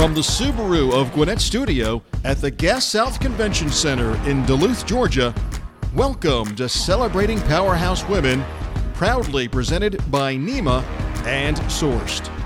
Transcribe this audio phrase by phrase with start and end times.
[0.00, 5.34] From the Subaru of Gwinnett Studio at the Gas South Convention Center in Duluth, Georgia,
[5.94, 8.42] welcome to Celebrating Powerhouse Women,
[8.94, 10.82] proudly presented by NEMA
[11.26, 12.39] and Sourced.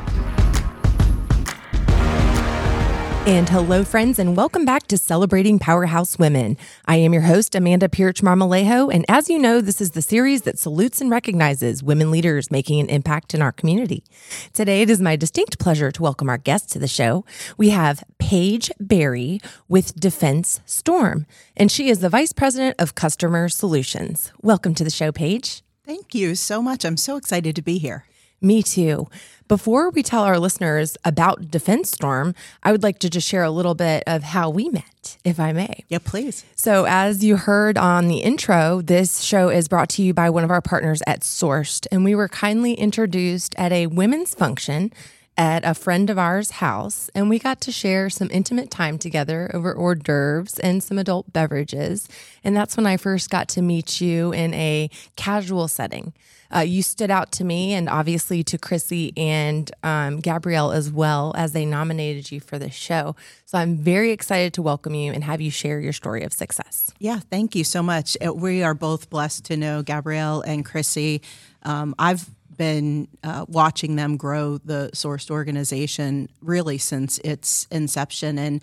[3.26, 6.58] And hello, friends, and welcome back to Celebrating Powerhouse Women.
[6.84, 10.42] I am your host, Amanda Pirch Marmolejo, and as you know, this is the series
[10.42, 14.04] that salutes and recognizes women leaders making an impact in our community.
[14.52, 17.24] Today, it is my distinct pleasure to welcome our guest to the show.
[17.56, 21.24] We have Paige Barry with Defense Storm,
[21.56, 24.32] and she is the Vice President of Customer Solutions.
[24.42, 25.62] Welcome to the show, Paige.
[25.86, 26.84] Thank you so much.
[26.84, 28.04] I'm so excited to be here.
[28.44, 29.08] Me too.
[29.48, 33.50] Before we tell our listeners about Defense Storm, I would like to just share a
[33.50, 35.84] little bit of how we met, if I may.
[35.88, 36.44] Yeah, please.
[36.54, 40.44] So, as you heard on the intro, this show is brought to you by one
[40.44, 44.92] of our partners at Sourced, and we were kindly introduced at a women's function
[45.38, 49.50] at a friend of ours' house, and we got to share some intimate time together
[49.54, 52.10] over hors d'oeuvres and some adult beverages.
[52.44, 56.12] And that's when I first got to meet you in a casual setting.
[56.54, 61.32] Uh, you stood out to me and obviously to Chrissy and um, Gabrielle as well
[61.36, 63.16] as they nominated you for this show.
[63.46, 66.92] So I'm very excited to welcome you and have you share your story of success.
[66.98, 68.16] Yeah, thank you so much.
[68.24, 71.22] Uh, we are both blessed to know Gabrielle and Chrissy.
[71.62, 78.62] Um, I've been uh, watching them grow the Sourced organization really since its inception and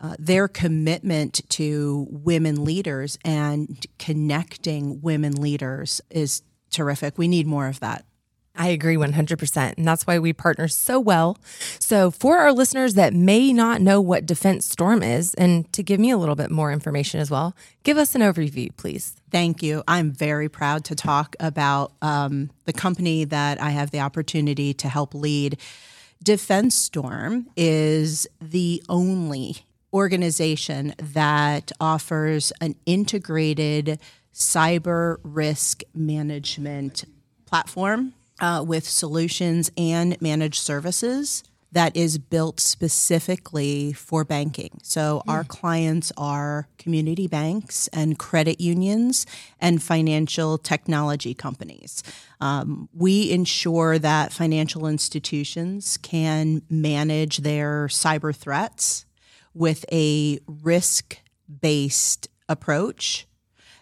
[0.00, 7.18] uh, their commitment to women leaders and connecting women leaders is terrific.
[7.18, 8.04] We need more of that.
[8.58, 9.74] I agree 100%.
[9.78, 11.38] And that's why we partner so well.
[11.78, 16.00] So, for our listeners that may not know what Defense Storm is, and to give
[16.00, 19.14] me a little bit more information as well, give us an overview, please.
[19.30, 19.84] Thank you.
[19.86, 24.88] I'm very proud to talk about um, the company that I have the opportunity to
[24.88, 25.58] help lead.
[26.20, 29.58] Defense Storm is the only
[29.92, 34.00] organization that offers an integrated
[34.38, 37.04] cyber risk management
[37.44, 44.78] platform uh, with solutions and managed services that is built specifically for banking.
[44.82, 45.32] So mm.
[45.32, 49.26] our clients are community banks and credit unions
[49.60, 52.02] and financial technology companies.
[52.40, 59.04] Um, we ensure that financial institutions can manage their cyber threats
[59.52, 61.18] with a risk
[61.60, 63.26] based approach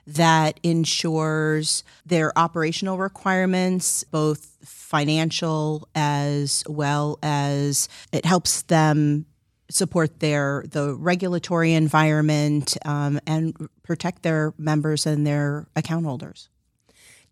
[0.06, 9.26] that ensures their operational requirements, both financial as well as it helps them
[9.68, 16.48] support their the regulatory environment um, and protect their members and their account holders.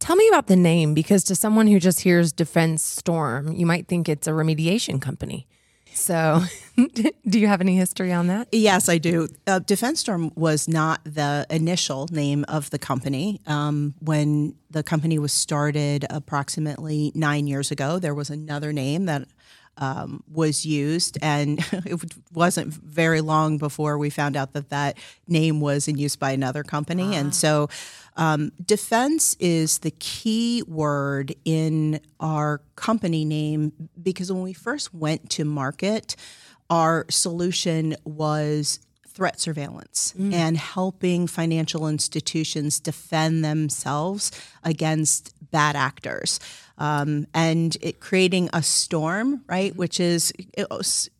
[0.00, 3.86] Tell me about the name because to someone who just hears Defense Storm, you might
[3.86, 5.46] think it's a remediation company.
[5.94, 6.42] So,
[7.28, 8.48] do you have any history on that?
[8.52, 9.28] Yes, I do.
[9.46, 13.40] Uh, Defense Storm was not the initial name of the company.
[13.46, 19.28] Um, when the company was started approximately nine years ago, there was another name that
[19.76, 22.00] um, was used, and it
[22.32, 26.62] wasn't very long before we found out that that name was in use by another
[26.62, 27.10] company.
[27.14, 27.20] Ah.
[27.20, 27.68] And so,
[28.16, 35.30] um, defense is the key word in our company name because when we first went
[35.30, 36.14] to market,
[36.70, 40.32] our solution was threat surveillance mm.
[40.32, 44.30] and helping financial institutions defend themselves
[44.64, 46.40] against bad actors.
[46.78, 49.78] Um, and it creating a storm, right, mm-hmm.
[49.78, 50.32] which is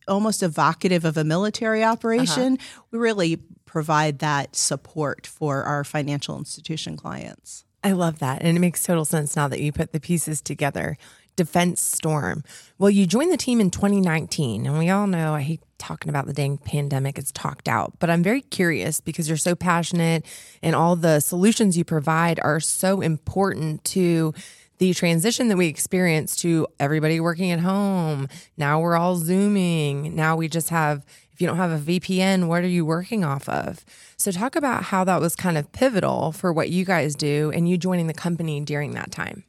[0.09, 2.55] almost evocative of a military operation.
[2.55, 2.83] Uh-huh.
[2.91, 3.39] We really
[3.75, 7.65] provide that support for our financial institution clients.
[7.83, 8.41] I love that.
[8.41, 10.97] And it makes total sense now that you put the pieces together.
[11.35, 12.45] Defense Storm.
[12.79, 16.27] Well, you joined the team in 2019, and we all know I hate talking about
[16.27, 17.19] the dang pandemic.
[17.19, 20.25] It's talked out, but I'm very curious because you're so passionate
[20.63, 24.35] and all the solutions you provide are so important to
[24.79, 28.29] the transition that we experienced to everybody working at home.
[28.57, 30.15] Now we're all Zooming.
[30.15, 31.05] Now we just have,
[31.35, 33.85] if you don't have a VPN, what are you working off of?
[34.17, 37.69] So, talk about how that was kind of pivotal for what you guys do and
[37.69, 39.45] you joining the company during that time.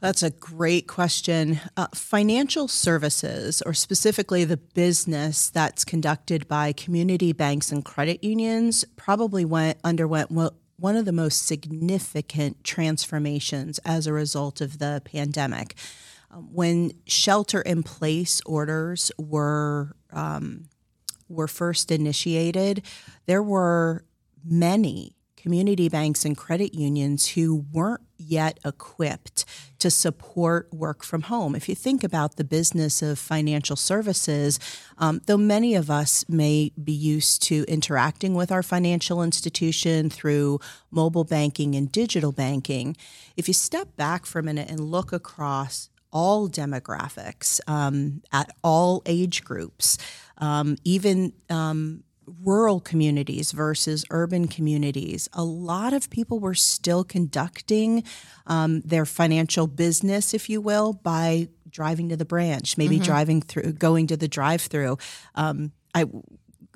[0.00, 1.60] That's a great question.
[1.76, 8.84] Uh, financial services, or specifically the business that's conducted by community banks and credit unions,
[8.96, 15.74] probably went underwent one of the most significant transformations as a result of the pandemic.
[16.34, 20.68] Um, when shelter in place orders were um,
[21.28, 22.82] were first initiated,
[23.26, 24.04] there were
[24.44, 29.44] many community banks and credit unions who weren't yet equipped
[29.78, 31.54] to support work from home.
[31.54, 34.58] If you think about the business of financial services,
[34.96, 40.60] um, though many of us may be used to interacting with our financial institution through
[40.90, 42.96] mobile banking and digital banking,
[43.36, 49.02] if you step back for a minute and look across all demographics um, at all
[49.04, 49.98] age groups,
[50.38, 52.04] um, even um,
[52.42, 58.02] rural communities versus urban communities, a lot of people were still conducting
[58.46, 63.04] um, their financial business, if you will, by driving to the branch, maybe mm-hmm.
[63.04, 64.96] driving through, going to the drive-through.
[65.34, 66.06] Um, I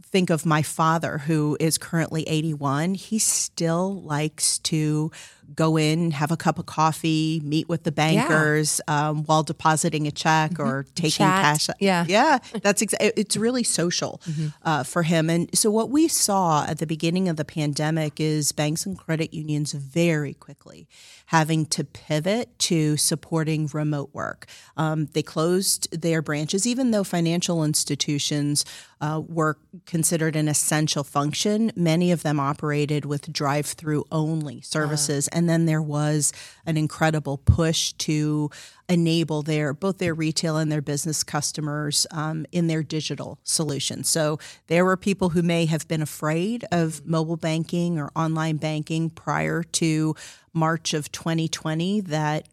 [0.02, 2.94] think of my father, who is currently 81.
[2.94, 5.10] He still likes to
[5.54, 9.08] go in, have a cup of coffee, meet with the bankers yeah.
[9.08, 10.62] um, while depositing a check mm-hmm.
[10.62, 11.42] or taking Chat.
[11.42, 11.68] cash.
[11.80, 14.48] Yeah, yeah, that's exa- it's really social mm-hmm.
[14.62, 15.30] uh, for him.
[15.30, 19.32] And so what we saw at the beginning of the pandemic is banks and credit
[19.32, 20.88] unions very quickly
[21.28, 24.46] having to pivot to supporting remote work.
[24.78, 28.64] Um, they closed their branches, even though financial institutions
[29.02, 31.70] uh, were considered an essential function.
[31.76, 35.28] Many of them operated with drive-through only services.
[35.30, 36.32] Uh and then there was
[36.66, 38.50] an incredible push to
[38.88, 44.08] enable their both their retail and their business customers um, in their digital solutions.
[44.08, 49.10] So there were people who may have been afraid of mobile banking or online banking
[49.10, 50.16] prior to
[50.52, 52.48] March of 2020 that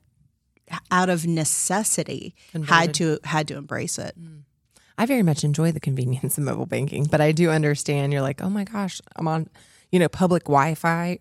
[0.92, 2.74] out of necessity Converted.
[2.74, 4.14] had to had to embrace it.
[4.20, 4.42] Mm.
[4.98, 8.42] I very much enjoy the convenience of mobile banking, but I do understand you're like,
[8.42, 9.50] oh my gosh, I'm on,
[9.92, 11.20] you know, public Wi-Fi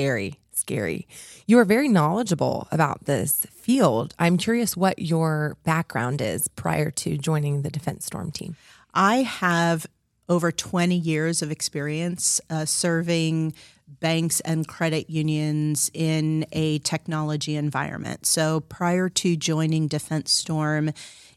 [0.00, 1.06] scary, scary.
[1.46, 4.14] You are very knowledgeable about this field.
[4.18, 8.56] I'm curious what your background is prior to joining the Defense Storm team.
[8.94, 9.86] I have
[10.28, 13.52] over 20 years of experience uh, serving
[13.88, 18.24] banks and credit unions in a technology environment.
[18.24, 20.92] So prior to joining Defense Storm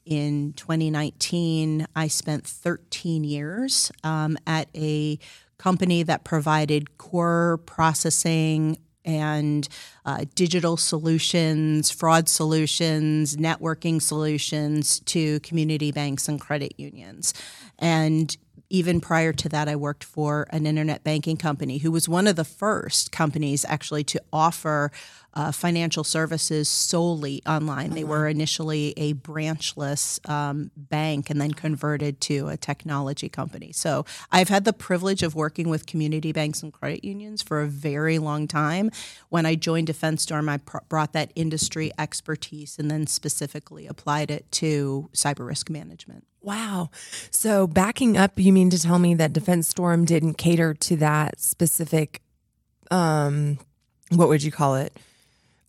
[0.05, 5.19] in 2019, I spent 13 years um, at a
[5.63, 9.69] company that provided core processing and
[10.05, 17.33] uh, digital solutions, fraud solutions, networking solutions to community banks and credit unions.
[17.79, 18.35] And
[18.69, 22.35] even prior to that, I worked for an internet banking company who was one of
[22.35, 24.91] the first companies actually to offer
[25.35, 27.91] uh, financial services solely online.
[27.91, 33.71] They were initially a branchless um, bank and then converted to a technology company.
[33.71, 37.67] So I've had the privilege of working with community banks and credit unions for a
[37.67, 38.91] very long time.
[39.29, 44.29] When I joined Defense Storm, I pr- brought that industry expertise and then specifically applied
[44.29, 46.27] it to cyber risk management.
[46.41, 46.89] Wow.
[47.31, 51.39] So backing up, you mean to tell me that Defense Storm didn't cater to that
[51.39, 52.21] specific
[52.91, 53.57] um
[54.09, 54.95] what would you call it?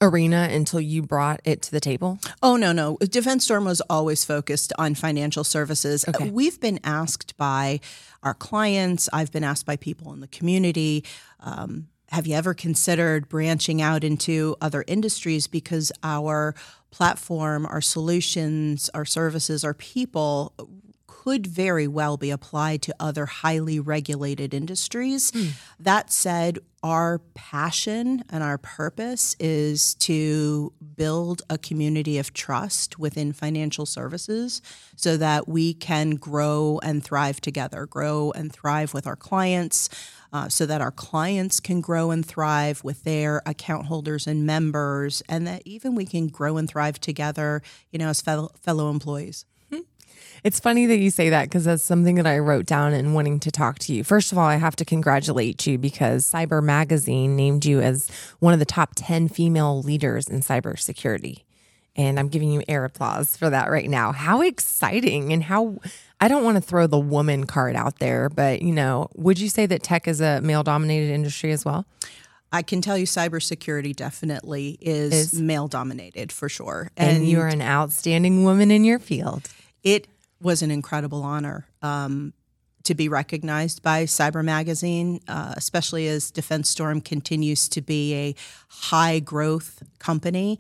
[0.01, 2.19] Arena until you brought it to the table?
[2.43, 2.97] Oh, no, no.
[2.99, 6.05] Defense Storm was always focused on financial services.
[6.09, 6.31] Okay.
[6.31, 7.81] We've been asked by
[8.23, 11.05] our clients, I've been asked by people in the community.
[11.41, 16.55] Um, have you ever considered branching out into other industries because our
[16.91, 20.55] platform, our solutions, our services, our people
[21.25, 25.33] could very well be applied to other highly regulated industries.
[25.33, 25.53] Mm.
[25.81, 33.33] That said, our passion and our purpose is to build a community of trust within
[33.33, 34.61] financial services
[34.95, 39.89] so that we can grow and thrive together, grow and thrive with our clients.
[40.31, 45.23] Uh, so that our clients can grow and thrive with their account holders and members,
[45.29, 49.45] and that even we can grow and thrive together, you know, as fellow, fellow employees.
[50.45, 53.41] It's funny that you say that because that's something that I wrote down and wanting
[53.41, 54.05] to talk to you.
[54.05, 58.11] First of all, I have to congratulate you because Cyber Magazine named you as
[58.41, 61.45] one of the top 10 female leaders in cybersecurity.
[61.97, 64.13] And I'm giving you air applause for that right now.
[64.13, 65.79] How exciting and how
[66.21, 69.49] I don't want to throw the woman card out there, but you know, would you
[69.49, 71.87] say that tech is a male dominated industry as well?
[72.53, 75.41] I can tell you cybersecurity definitely is, is.
[75.41, 76.91] male dominated for sure.
[76.97, 79.49] And, and, you're an outstanding woman in your field.
[79.83, 80.07] It
[80.45, 82.33] was an incredible honor um,
[82.85, 88.35] to be recognized by Cyber Magazine, uh, especially as Defense Storm continues to be a
[88.69, 90.59] high growth company.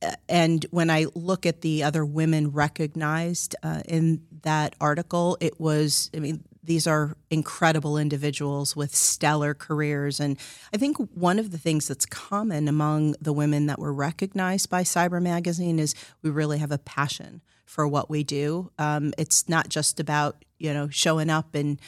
[0.00, 5.60] Uh, and when I look at the other women recognized uh, in that article, it
[5.60, 10.20] was, I mean, these are incredible individuals with stellar careers.
[10.20, 10.38] And
[10.72, 14.82] I think one of the things that's common among the women that were recognized by
[14.82, 18.70] Cyber Magazine is we really have a passion for what we do.
[18.78, 21.80] Um, it's not just about you know showing up and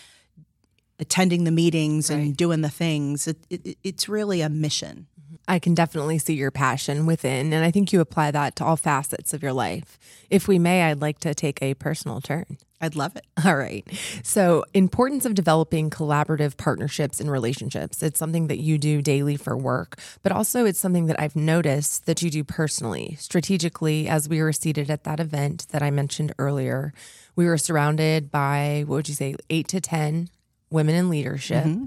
[0.98, 3.26] attending the meetings and doing the things.
[3.26, 5.06] It, it, it's really a mission.
[5.48, 8.76] I can definitely see your passion within, and I think you apply that to all
[8.76, 9.98] facets of your life.
[10.28, 12.58] If we may, I'd like to take a personal turn.
[12.80, 13.26] I'd love it.
[13.44, 13.86] All right.
[14.22, 18.02] So, importance of developing collaborative partnerships and relationships.
[18.02, 22.06] It's something that you do daily for work, but also it's something that I've noticed
[22.06, 24.08] that you do personally, strategically.
[24.08, 26.92] As we were seated at that event that I mentioned earlier,
[27.36, 30.28] we were surrounded by, what would you say, eight to 10
[30.70, 31.64] women in leadership.
[31.64, 31.84] Mm-hmm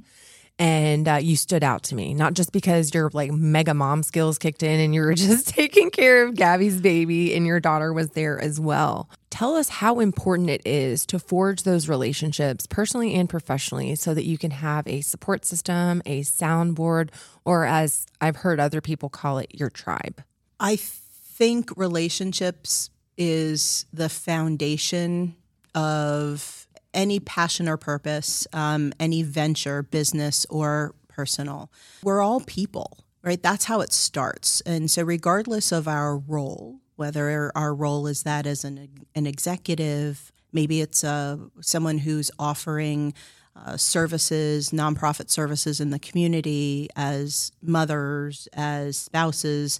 [0.59, 4.37] and uh, you stood out to me not just because your like mega mom skills
[4.37, 8.09] kicked in and you were just taking care of gabby's baby and your daughter was
[8.09, 9.09] there as well.
[9.29, 14.25] Tell us how important it is to forge those relationships personally and professionally so that
[14.25, 17.09] you can have a support system a soundboard
[17.45, 20.23] or as i've heard other people call it your tribe.
[20.59, 25.35] I think relationships is the foundation
[25.75, 26.62] of
[26.93, 31.71] any passion or purpose, um, any venture, business or personal.
[32.03, 33.41] We're all people, right?
[33.41, 34.61] That's how it starts.
[34.61, 40.31] And so, regardless of our role, whether our role is that as an, an executive,
[40.51, 43.13] maybe it's uh, someone who's offering
[43.55, 49.79] uh, services, nonprofit services in the community, as mothers, as spouses,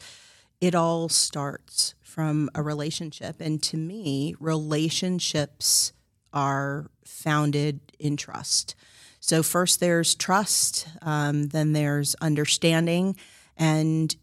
[0.62, 3.38] it all starts from a relationship.
[3.39, 5.93] And to me, relationships
[6.32, 8.76] are founded in trust.
[9.20, 13.16] So, first there's trust, um, then there's understanding,
[13.56, 14.16] and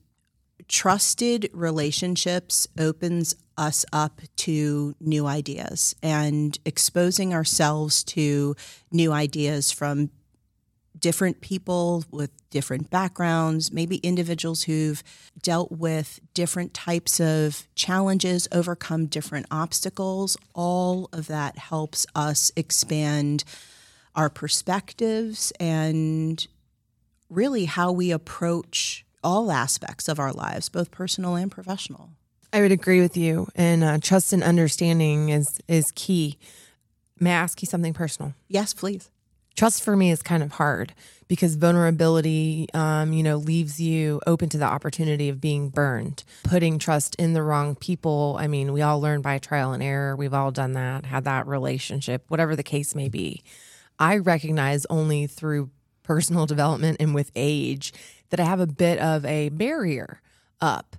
[0.69, 8.55] trusted relationships opens us up to new ideas and exposing ourselves to
[8.93, 10.11] new ideas from
[11.01, 15.03] different people with different backgrounds, maybe individuals who've
[15.43, 20.37] dealt with different types of challenges, overcome different obstacles.
[20.55, 23.45] All of that helps us expand
[24.15, 26.47] our perspectives and
[27.29, 32.11] really how we approach all aspects of our lives, both personal and professional.
[32.53, 36.37] I would agree with you, and uh, trust and understanding is is key.
[37.21, 38.35] May I ask you something personal?
[38.49, 39.09] Yes, please
[39.61, 40.95] trust for me is kind of hard
[41.29, 46.79] because vulnerability um, you know leaves you open to the opportunity of being burned putting
[46.79, 48.39] trust in the wrong people.
[48.41, 50.17] I mean we all learn by trial and error.
[50.17, 53.43] We've all done that had that relationship whatever the case may be.
[53.99, 55.69] I recognize only through
[56.05, 57.93] personal development and with age
[58.31, 60.23] that i have a bit of a barrier
[60.63, 60.97] up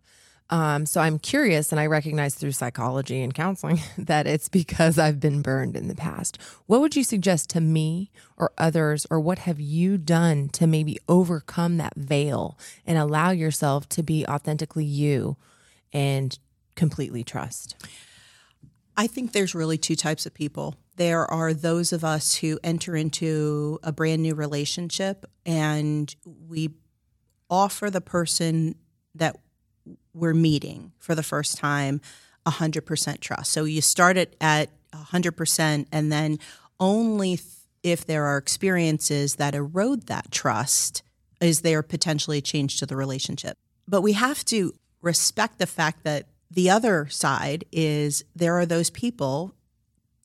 [0.52, 5.20] um, so I'm curious, and I recognize through psychology and counseling that it's because I've
[5.20, 6.38] been burned in the past.
[6.66, 11.00] What would you suggest to me or others, or what have you done to maybe
[11.08, 15.38] overcome that veil and allow yourself to be authentically you
[15.94, 16.38] and
[16.76, 17.76] completely trust?
[18.98, 20.76] I think there's really two types of people.
[20.98, 26.72] There are those of us who enter into a brand new relationship and we
[27.50, 28.76] offer the person
[29.16, 29.38] that
[30.14, 32.02] we're meeting for the first time
[32.46, 33.52] 100% trust.
[33.52, 36.40] So you start it at 100% and then
[36.80, 37.40] only
[37.84, 41.04] if there are experiences that erode that trust
[41.40, 43.58] is there potentially a change to the relationship.
[43.88, 48.90] But we have to respect the fact that the other side is there are those
[48.90, 49.56] people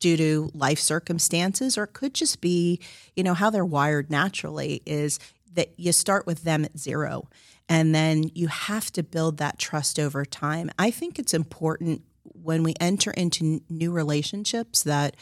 [0.00, 2.81] due to life circumstances or it could just be,
[3.14, 5.19] you know, how they're wired naturally is
[5.55, 7.28] that you start with them at zero
[7.68, 10.70] and then you have to build that trust over time.
[10.78, 15.16] I think it's important when we enter into new relationships that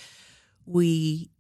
[0.67, 1.31] we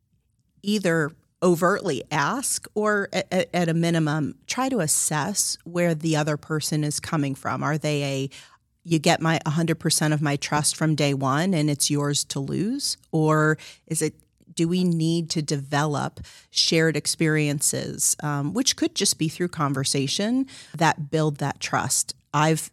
[0.62, 6.82] either overtly ask or at, at, a minimum try to assess where the other person
[6.82, 7.62] is coming from.
[7.62, 8.30] Are they a
[8.86, 12.96] you get my 100% of my trust from day 1 and it's yours to lose
[13.12, 13.56] or
[13.86, 14.14] is it
[14.54, 16.20] do we need to develop
[16.50, 20.46] shared experiences, um, which could just be through conversation
[20.76, 22.14] that build that trust?
[22.32, 22.70] I've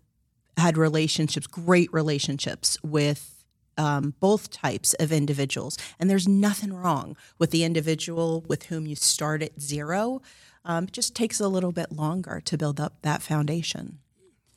[0.58, 3.46] had relationships, great relationships with
[3.78, 5.78] um, both types of individuals.
[6.00, 10.22] And there's nothing wrong with the individual with whom you start at zero.
[10.66, 14.00] Um, it just takes a little bit longer to build up that foundation.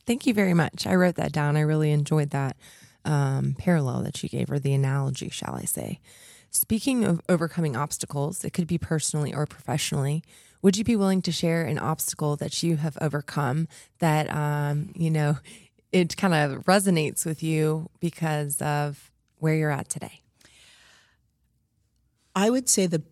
[0.07, 0.87] Thank you very much.
[0.87, 1.57] I wrote that down.
[1.57, 2.57] I really enjoyed that
[3.07, 6.01] um, parallel that you gave, or the analogy, shall I say.
[6.55, 10.23] Speaking of overcoming obstacles, it could be personally or professionally.
[10.63, 13.67] Would you be willing to share an obstacle that you have overcome
[13.99, 15.39] that, um, you know,
[15.91, 20.21] it kind of resonates with you because of where you're at today?
[22.37, 23.03] I would say the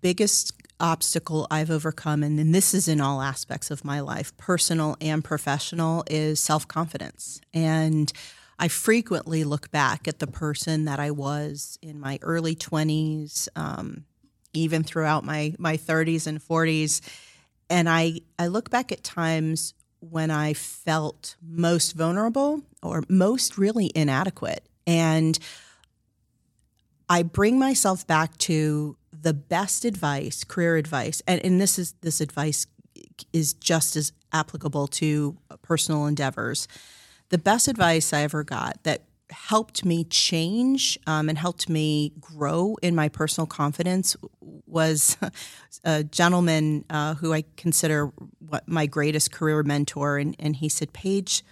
[0.00, 4.96] biggest obstacle I've overcome, and, and this is in all aspects of my life, personal
[5.00, 7.40] and professional, is self confidence.
[7.52, 8.12] And
[8.58, 14.04] I frequently look back at the person that I was in my early 20s, um,
[14.52, 17.00] even throughout my my 30s and 40s.
[17.70, 23.90] And I I look back at times when I felt most vulnerable or most really
[23.94, 24.68] inadequate.
[24.86, 25.38] And
[27.08, 32.20] I bring myself back to the best advice, career advice, and, and this is this
[32.20, 32.66] advice
[33.32, 36.66] is just as applicable to personal endeavors.
[37.32, 42.76] The best advice I ever got that helped me change um, and helped me grow
[42.82, 44.14] in my personal confidence
[44.66, 45.16] was
[45.84, 50.18] a gentleman uh, who I consider what my greatest career mentor.
[50.18, 51.42] And, and he said, Paige,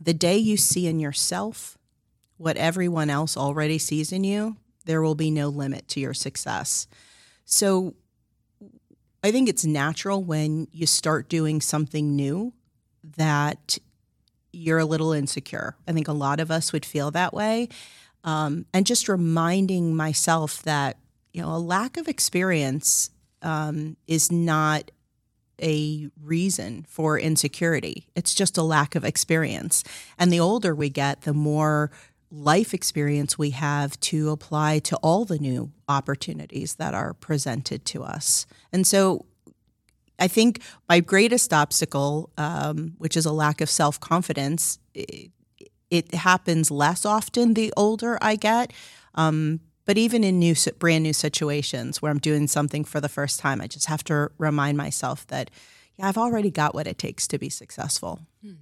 [0.00, 1.76] the day you see in yourself
[2.38, 6.88] what everyone else already sees in you, there will be no limit to your success.
[7.44, 7.92] So
[9.22, 12.54] I think it's natural when you start doing something new
[13.18, 13.78] that
[14.52, 15.76] you're a little insecure.
[15.86, 17.68] I think a lot of us would feel that way.
[18.24, 20.98] Um, and just reminding myself that,
[21.32, 23.10] you know, a lack of experience
[23.42, 24.90] um, is not
[25.60, 28.06] a reason for insecurity.
[28.14, 29.84] It's just a lack of experience.
[30.18, 31.90] And the older we get, the more
[32.30, 38.02] life experience we have to apply to all the new opportunities that are presented to
[38.02, 38.46] us.
[38.72, 39.26] And so
[40.22, 45.32] I think my greatest obstacle, um, which is a lack of self confidence, it,
[45.90, 48.72] it, happens less often the older I get.
[49.16, 53.40] Um, but even in new, brand new situations where I'm doing something for the first
[53.40, 55.50] time, I just have to remind myself that,
[55.96, 58.20] yeah, I've already got what it takes to be successful.
[58.44, 58.52] Hmm.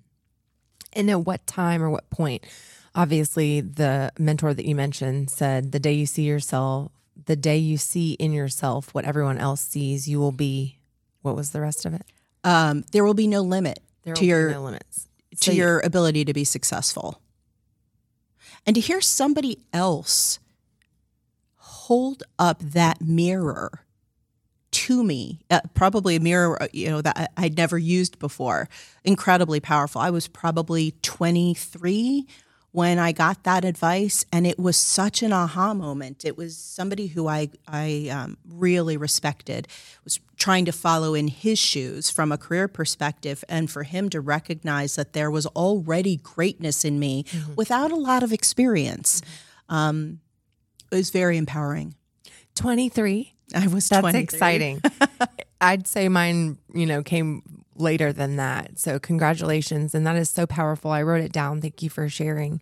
[0.95, 2.47] And at what time or what point?
[2.95, 6.91] Obviously, the mentor that you mentioned said, the day you see yourself,
[7.27, 10.80] the day you see in yourself what everyone else sees, you will be
[11.23, 12.03] what was the rest of it?
[12.45, 15.09] Um, there will be no limit there to your no limits
[15.41, 17.21] to so your ability to be successful.
[18.67, 20.39] And to hear somebody else
[21.57, 23.85] hold up that mirror
[24.73, 28.69] to me, uh, probably a mirror uh, you know that I'd never used before,
[29.05, 30.01] incredibly powerful.
[30.01, 32.27] I was probably 23
[32.73, 36.25] when I got that advice, and it was such an aha moment.
[36.25, 39.67] It was somebody who I I um, really respected,
[40.05, 44.21] was trying to follow in his shoes from a career perspective, and for him to
[44.21, 47.55] recognize that there was already greatness in me mm-hmm.
[47.57, 49.75] without a lot of experience, mm-hmm.
[49.75, 50.21] um,
[50.93, 51.95] it was very empowering.
[52.55, 53.35] Twenty three.
[53.55, 53.89] I was.
[53.89, 54.23] That's 23.
[54.23, 54.83] exciting.
[55.61, 58.79] I'd say mine, you know, came later than that.
[58.79, 59.95] So, congratulations.
[59.95, 60.91] And that is so powerful.
[60.91, 61.61] I wrote it down.
[61.61, 62.61] Thank you for sharing.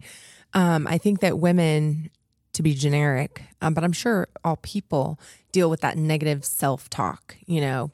[0.54, 2.10] Um, I think that women,
[2.54, 5.18] to be generic, um, but I'm sure all people
[5.52, 7.90] deal with that negative self talk, you know,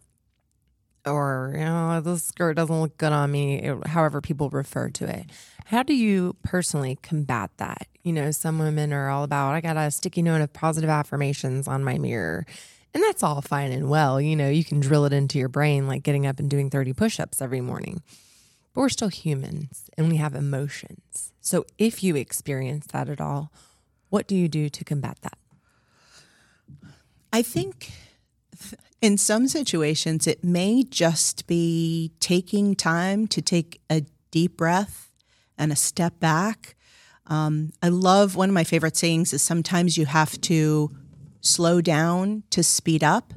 [1.06, 5.26] or, you know, this skirt doesn't look good on me, however people refer to it.
[5.66, 7.88] How do you personally combat that?
[8.02, 11.66] You know, some women are all about, I got a sticky note of positive affirmations
[11.68, 12.46] on my mirror
[12.94, 14.20] and that's all fine and well.
[14.20, 16.92] You know, you can drill it into your brain like getting up and doing 30
[16.92, 18.02] push ups every morning.
[18.72, 21.32] But we're still humans and we have emotions.
[21.40, 23.52] So if you experience that at all,
[24.10, 25.38] what do you do to combat that?
[27.32, 27.90] I think
[29.02, 35.12] in some situations, it may just be taking time to take a deep breath
[35.58, 36.76] and a step back.
[37.26, 40.94] Um, I love one of my favorite sayings is sometimes you have to
[41.44, 43.32] slow down to speed up.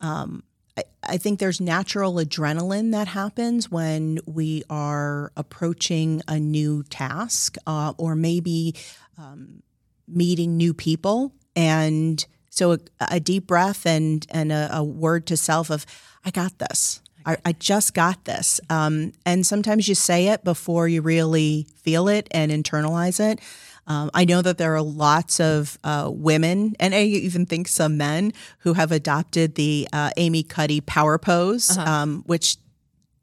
[0.00, 0.42] Um,
[0.76, 7.56] I, I, think there's natural adrenaline that happens when we are approaching a new task
[7.66, 8.74] uh, or maybe
[9.16, 9.62] um,
[10.08, 11.32] meeting new people.
[11.54, 15.86] And so a, a deep breath and, and a, a, word to self of,
[16.24, 17.00] I got this.
[17.24, 18.60] I, I just got this.
[18.68, 23.40] Um, and sometimes you say it before you really feel it and internalize it.
[23.86, 27.96] Um, I know that there are lots of uh, women, and I even think some
[27.96, 31.90] men, who have adopted the uh, Amy Cuddy power pose, uh-huh.
[31.90, 32.56] um, which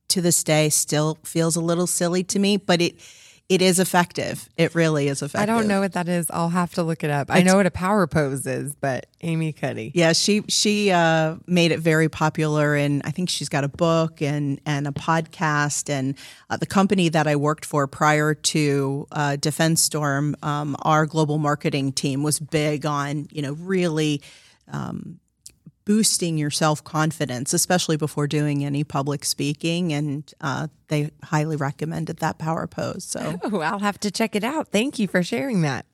[0.10, 2.96] to this day still feels a little silly to me, but it
[3.52, 4.48] it is effective.
[4.56, 5.42] It really is effective.
[5.42, 6.28] I don't know what that is.
[6.30, 7.30] I'll have to look it up.
[7.30, 9.92] It's, I know what a power pose is, but Amy Cuddy.
[9.94, 14.22] Yeah, she she uh, made it very popular, and I think she's got a book
[14.22, 15.90] and and a podcast.
[15.90, 16.16] And
[16.50, 21.38] uh, the company that I worked for prior to uh, Defense Storm, um, our global
[21.38, 24.22] marketing team was big on you know really.
[24.72, 25.20] Um,
[25.86, 29.94] boosting your self confidence, especially before doing any public speaking.
[29.94, 33.04] And uh, they highly recommended that power pose.
[33.04, 34.70] So oh, I'll have to check it out.
[34.70, 35.86] Thank you for sharing that.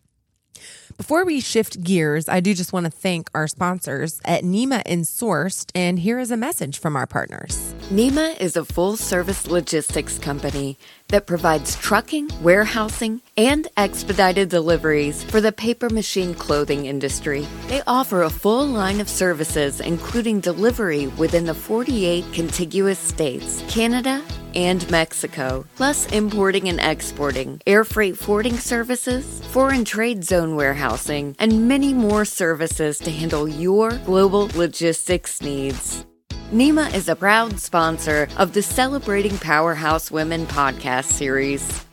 [0.97, 5.03] Before we shift gears, I do just want to thank our sponsors at NEMA and
[5.03, 7.75] Sourced, and here is a message from our partners.
[7.89, 15.39] NEMA is a full service logistics company that provides trucking, warehousing, and expedited deliveries for
[15.39, 17.47] the paper machine clothing industry.
[17.67, 24.21] They offer a full line of services, including delivery within the 48 contiguous states, Canada,
[24.53, 31.69] and Mexico, plus importing and exporting, air freight forwarding services, foreign trade zone warehousing, and
[31.69, 36.05] many more services to handle your global logistics needs.
[36.51, 41.83] NEMA is a proud sponsor of the Celebrating Powerhouse Women podcast series.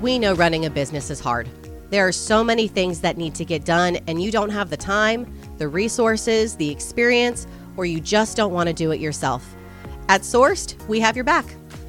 [0.00, 1.46] We know running a business is hard.
[1.90, 4.78] There are so many things that need to get done, and you don't have the
[4.78, 9.54] time, the resources, the experience, or you just don't want to do it yourself.
[10.08, 11.44] At Sourced, we have your back.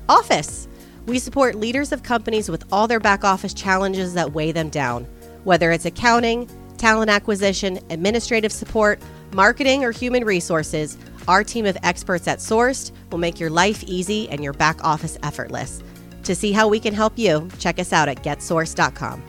[0.09, 0.67] Office.
[1.05, 5.05] We support leaders of companies with all their back office challenges that weigh them down,
[5.45, 10.97] whether it's accounting, talent acquisition, administrative support, marketing, or human resources.
[11.27, 15.17] Our team of experts at Sourced will make your life easy and your back office
[15.23, 15.81] effortless.
[16.23, 19.23] To see how we can help you, check us out at getsourced.com.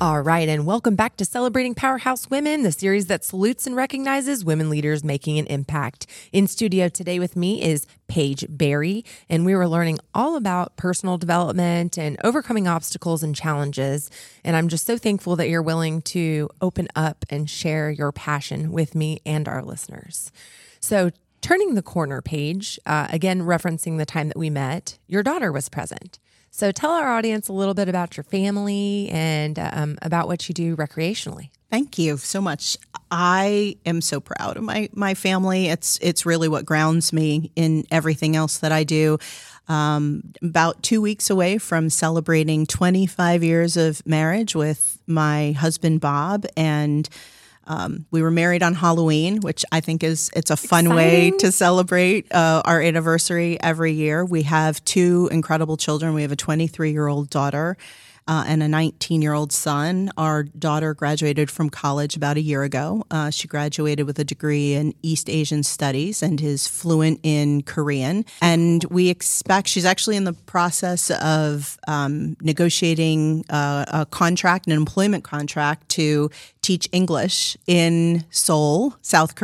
[0.00, 4.44] All right, and welcome back to Celebrating Powerhouse Women, the series that salutes and recognizes
[4.44, 6.06] women leaders making an impact.
[6.32, 11.18] In studio today with me is Paige Barry, and we were learning all about personal
[11.18, 14.10] development and overcoming obstacles and challenges.
[14.42, 18.72] And I'm just so thankful that you're willing to open up and share your passion
[18.72, 20.32] with me and our listeners.
[20.80, 25.52] So, turning the corner page, uh, again, referencing the time that we met, your daughter
[25.52, 26.18] was present.
[26.50, 30.54] So tell our audience a little bit about your family and um, about what you
[30.54, 31.50] do recreationally.
[31.70, 32.76] Thank you so much.
[33.12, 35.68] I am so proud of my my family.
[35.68, 39.18] It's it's really what grounds me in everything else that I do.
[39.68, 46.44] Um, about two weeks away from celebrating 25 years of marriage with my husband Bob
[46.56, 47.08] and
[47.70, 50.96] um, we were married on Halloween, which I think is it's a fun Exciting.
[50.96, 54.24] way to celebrate uh, our anniversary every year.
[54.24, 56.12] We have two incredible children.
[56.12, 57.76] We have a 23 year old daughter
[58.30, 60.10] uh, and a 19 year old son.
[60.16, 63.04] Our daughter graduated from college about a year ago.
[63.10, 68.24] Uh, she graduated with a degree in East Asian Studies and is fluent in Korean.
[68.40, 74.72] And we expect she's actually in the process of um, negotiating uh, a contract, an
[74.74, 76.30] employment contract to
[76.62, 79.40] teach English in Seoul, South Korea.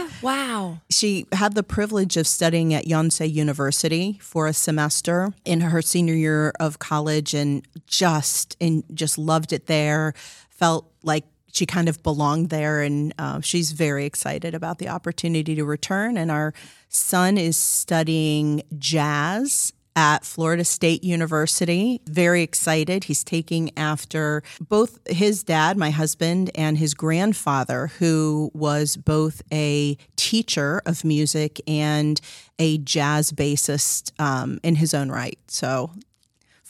[0.00, 0.08] Korea?
[0.22, 0.80] Wow.
[0.88, 6.14] She had the privilege of studying at Yonsei University for a semester in her senior
[6.14, 8.29] year of college and just
[8.60, 10.14] and just loved it there.
[10.50, 15.54] Felt like she kind of belonged there, and uh, she's very excited about the opportunity
[15.54, 16.16] to return.
[16.16, 16.54] And our
[16.88, 22.00] son is studying jazz at Florida State University.
[22.06, 23.04] Very excited.
[23.04, 29.96] He's taking after both his dad, my husband, and his grandfather, who was both a
[30.16, 32.20] teacher of music and
[32.58, 35.38] a jazz bassist um, in his own right.
[35.48, 35.90] So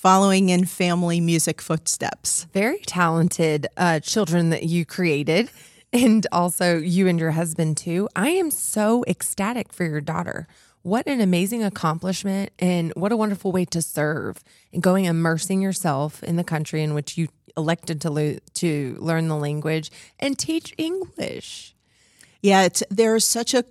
[0.00, 2.46] following in family music footsteps.
[2.54, 5.50] Very talented uh, children that you created,
[5.92, 8.08] and also you and your husband, too.
[8.16, 10.48] I am so ecstatic for your daughter.
[10.80, 16.22] What an amazing accomplishment, and what a wonderful way to serve and going immersing yourself
[16.22, 20.72] in the country in which you elected to, lo- to learn the language and teach
[20.78, 21.74] English.
[22.40, 23.66] Yeah, it's, there's such a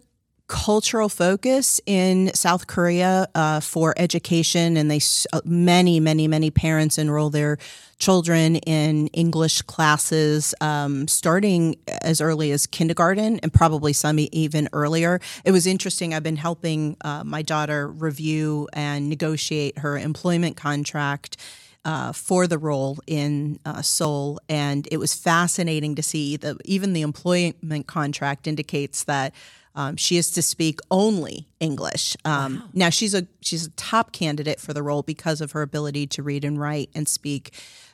[0.49, 4.99] cultural focus in South Korea uh, for education, and they
[5.31, 7.57] uh, many, many, many parents enroll their
[7.99, 15.21] children in English classes um, starting as early as kindergarten and probably some even earlier.
[15.45, 16.13] It was interesting.
[16.13, 21.38] I've been helping uh, my daughter review and negotiate her employment contract.
[21.85, 26.91] Uh, for the role in uh, Seoul, and it was fascinating to see that even
[26.91, 29.33] the employment contract indicates that
[29.75, 32.17] um, she is to speak only English.
[32.25, 32.63] Um, wow.
[32.73, 36.23] Now she's a she's a top candidate for the role because of her ability to
[36.23, 37.53] read and write and speak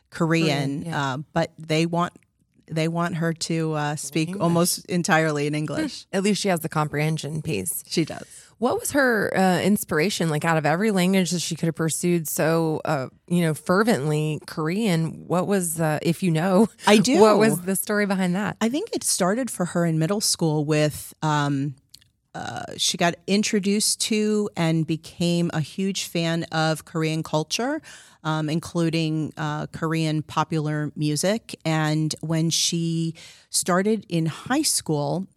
[0.09, 0.47] Korean.
[0.47, 1.13] Korean yeah.
[1.13, 2.13] uh, but they want
[2.67, 4.41] they want her to uh, speak English.
[4.41, 6.05] almost entirely in English.
[6.13, 7.83] At least she has the comprehension piece.
[7.87, 8.25] She does.
[8.57, 10.29] What was her uh, inspiration?
[10.29, 14.39] Like out of every language that she could have pursued so, uh, you know, fervently,
[14.45, 15.27] Korean.
[15.27, 17.19] What was, uh, if you know, I do.
[17.19, 18.55] What was the story behind that?
[18.61, 21.13] I think it started for her in middle school with.
[21.21, 21.75] Um,
[22.33, 27.81] uh, she got introduced to and became a huge fan of Korean culture,
[28.25, 31.55] um, including uh, Korean popular music.
[31.63, 33.15] And when she
[33.49, 35.27] started in high school,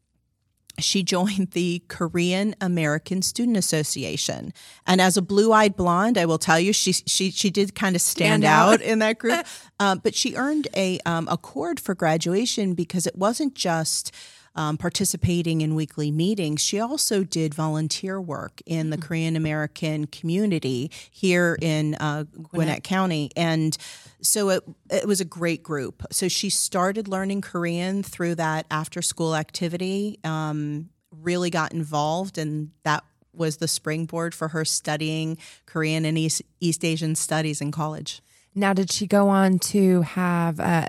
[0.79, 4.53] she joined the Korean American Student Association.
[4.87, 8.03] And as a blue-eyed blonde, I will tell you, she she she did kind of
[8.03, 8.75] stand, Stand out.
[8.75, 9.47] out in that group.
[9.81, 14.13] um, but she earned a um, accord for graduation because it wasn't just
[14.55, 16.61] um, participating in weekly meetings.
[16.61, 23.31] She also did volunteer work in the Korean American community here in uh, Gwinnett County,
[23.37, 23.77] and
[24.21, 26.05] so it it was a great group.
[26.11, 30.19] So she started learning Korean through that after school activity.
[30.25, 36.43] Um, really got involved, and that was the springboard for her studying Korean and East,
[36.61, 38.21] East Asian studies in college.
[38.55, 40.87] Now, did she go on to have, uh,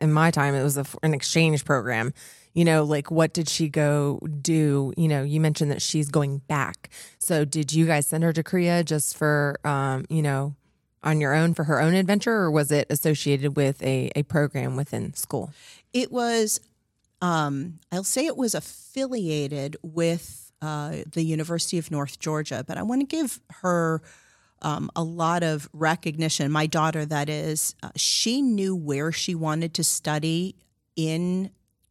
[0.00, 2.14] in my time, it was a, an exchange program.
[2.52, 4.92] You know, like what did she go do?
[4.96, 6.90] You know, you mentioned that she's going back.
[7.18, 10.56] So, did you guys send her to Korea just for, um, you know,
[11.02, 14.76] on your own for her own adventure, or was it associated with a, a program
[14.76, 15.52] within school?
[15.92, 16.60] It was,
[17.22, 22.82] um, I'll say it was affiliated with uh, the University of North Georgia, but I
[22.82, 24.02] want to give her
[24.62, 26.52] um, a lot of recognition.
[26.52, 30.56] My daughter, that is, uh, she knew where she wanted to study
[30.96, 31.50] in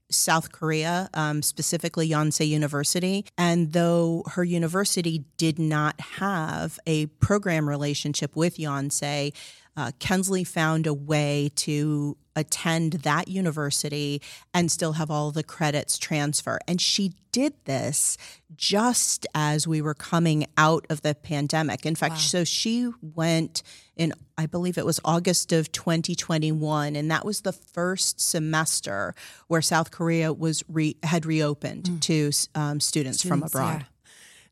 [0.10, 3.26] South Korea, um, specifically Yonsei University.
[3.38, 9.34] And though her university did not have a program relationship with Yonsei,
[9.78, 14.22] uh, Kinsley found a way to attend that university
[14.54, 16.60] and still have all the credits transfer.
[16.68, 18.18] And she did this
[18.56, 21.86] just as we were coming out of the pandemic.
[21.86, 23.62] In fact, so she went
[23.96, 29.14] in, I believe it was August of 2021, and that was the first semester
[29.48, 33.82] where South Korea was re- had reopened to um, students, from abroad.
[33.82, 33.86] yeah.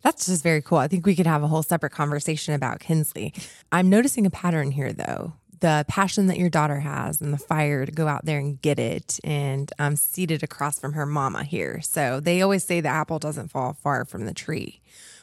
[0.01, 0.77] That's just very cool.
[0.77, 3.33] I think we could have a whole separate conversation about Kinsley.
[3.71, 5.33] I'm noticing a pattern here, though.
[5.59, 8.77] The passion that your daughter has and the fire to go out there and get
[8.77, 9.19] it.
[9.23, 11.81] And um, I'm seated across from her mama here.
[11.81, 14.81] So they always say the apple doesn't fall far from the tree.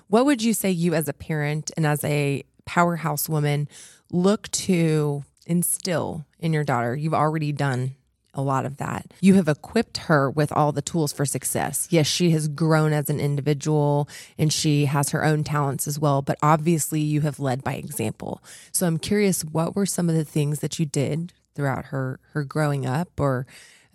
[0.08, 3.68] What would you say you, as a parent and as a powerhouse woman,
[4.10, 6.96] look to instill in your daughter?
[6.96, 7.94] You've already done
[8.34, 9.12] a lot of that.
[9.20, 11.86] You have equipped her with all the tools for success.
[11.90, 16.22] Yes, she has grown as an individual and she has her own talents as well,
[16.22, 18.42] but obviously you have led by example.
[18.72, 22.42] So I'm curious what were some of the things that you did throughout her her
[22.42, 23.46] growing up or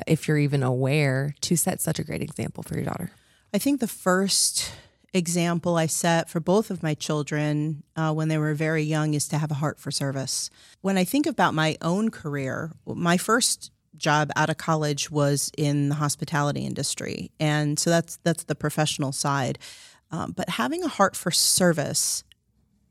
[0.08, 3.12] if you're even aware to set such a great example for your daughter?
[3.54, 4.71] I think the first
[5.13, 9.28] example I set for both of my children uh, when they were very young is
[9.30, 10.49] to have a heart for service.
[10.82, 15.89] When I think about my own career, my first job out of college was in
[15.89, 19.60] the hospitality industry, and so that's that's the professional side.
[20.12, 22.23] Um, but having a heart for service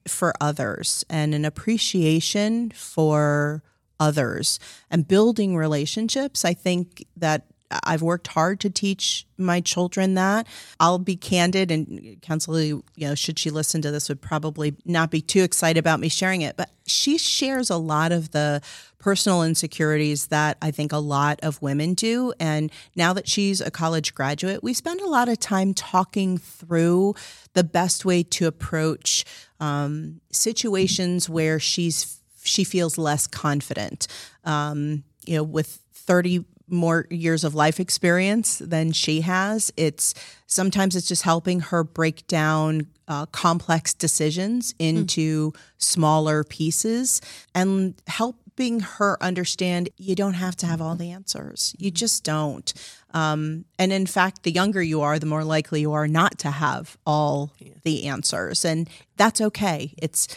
[0.07, 3.63] for others and an appreciation for
[4.01, 4.59] others
[4.91, 10.47] and building relationships, I think that I've worked hard to teach my children that.
[10.81, 15.11] I'll be candid, and Kinsley, you know, should she listen to this, would probably not
[15.11, 16.57] be too excited about me sharing it.
[16.57, 18.63] But she shares a lot of the
[18.99, 22.33] personal insecurities that I think a lot of women do.
[22.41, 27.15] And now that she's a college graduate, we spend a lot of time talking through
[27.53, 29.25] the best way to approach
[29.61, 34.07] um, situations where she's she feels less confident.
[34.45, 39.73] Um, you know, with thirty more years of life experience than she has.
[39.77, 40.15] It's
[40.47, 47.21] sometimes it's just helping her break down uh, complex decisions into smaller pieces
[47.55, 51.75] and helping her understand you don't have to have all the answers.
[51.79, 52.73] You just don't.
[53.15, 56.51] Um, and in fact, the younger you are, the more likely you are not to
[56.51, 57.53] have all
[57.85, 59.95] the answers, and that's okay.
[59.97, 60.29] It's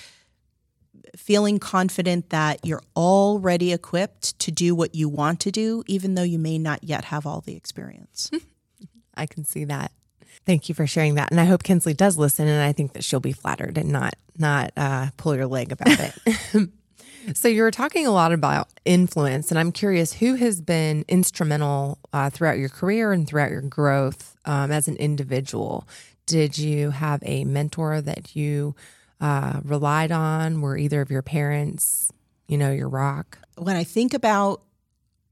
[1.16, 6.24] feeling confident that you're already equipped to do what you want to do, even though
[6.24, 8.32] you may not yet have all the experience.
[9.16, 9.92] I can see that.
[10.46, 13.04] Thank you for sharing that, and I hope Kinsley does listen, and I think that
[13.04, 16.70] she'll be flattered and not not uh, pull your leg about it.
[17.36, 22.00] so you were talking a lot about influence, and I'm curious who has been instrumental
[22.12, 25.88] uh, throughout your career and throughout your growth um, as an individual.
[26.26, 28.76] Did you have a mentor that you
[29.22, 30.60] uh, relied on?
[30.60, 32.12] Were either of your parents,
[32.48, 33.38] you know, your rock?
[33.62, 34.64] when I think about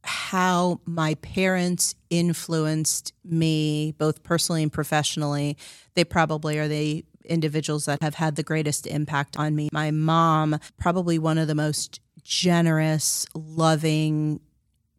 [0.04, 5.58] how my parents influenced me, both personally and professionally,
[5.96, 9.70] they probably are the individuals that have had the greatest impact on me.
[9.74, 14.40] My mom, probably one of the most generous, loving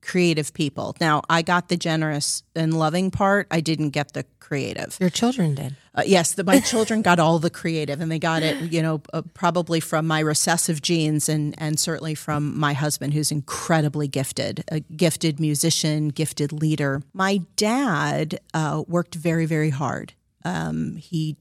[0.03, 0.97] creative people.
[1.01, 3.47] Now, I got the generous and loving part.
[3.51, 4.97] I didn't get the creative.
[5.01, 5.77] Your children did.
[5.95, 9.03] Uh, yes, the, my children got all the creative, and they got it, you know,
[9.13, 14.65] uh, probably from my recessive genes, and and certainly from my husband, who's incredibly gifted,
[14.71, 17.03] a gifted musician, gifted leader.
[17.13, 20.15] My dad uh, worked very, very hard.
[20.45, 21.37] Um, he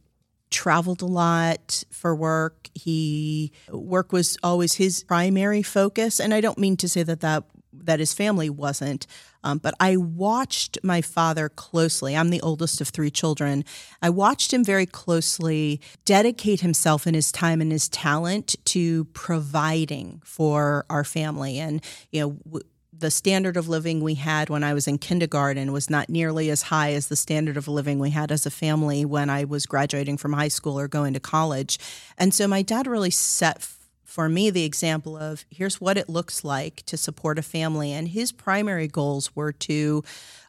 [0.50, 2.70] traveled a lot for work.
[2.74, 7.44] He work was always his primary focus, and I don't mean to say that that
[7.74, 9.06] that his family wasn't.
[9.44, 12.16] Um, but I watched my father closely.
[12.16, 13.64] I'm the oldest of three children.
[14.02, 20.22] I watched him very closely dedicate himself and his time and his talent to providing
[20.26, 21.60] for our family.
[21.60, 25.72] And, you know, w- the standard of living we had when I was in kindergarten
[25.72, 29.06] was not nearly as high as the standard of living we had as a family
[29.06, 31.80] when I was graduating from high school or going to college.
[32.18, 33.62] And so my dad really set
[34.10, 37.92] for me the example of here's what it looks like to support a family.
[37.94, 40.04] And his primary goals were to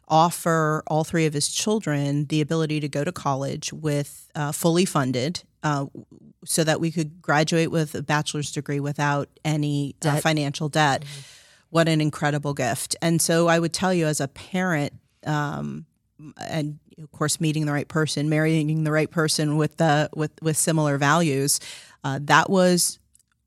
[0.07, 4.85] offer all three of his children the ability to go to college with uh, fully
[4.85, 5.43] funded.
[5.63, 5.85] Uh,
[6.43, 11.03] so that we could graduate with a bachelor's degree without any uh, financial debt.
[11.03, 11.21] Mm-hmm.
[11.69, 12.95] What an incredible gift.
[12.99, 14.91] And so I would tell you, as a parent,
[15.23, 15.85] um,
[16.37, 20.57] and of course, meeting the right person, marrying the right person with the with with
[20.57, 21.59] similar values,
[22.03, 22.97] uh, that was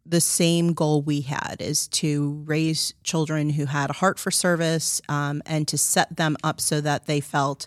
[0.07, 5.01] the same goal we had is to raise children who had a heart for service
[5.09, 7.67] um, and to set them up so that they felt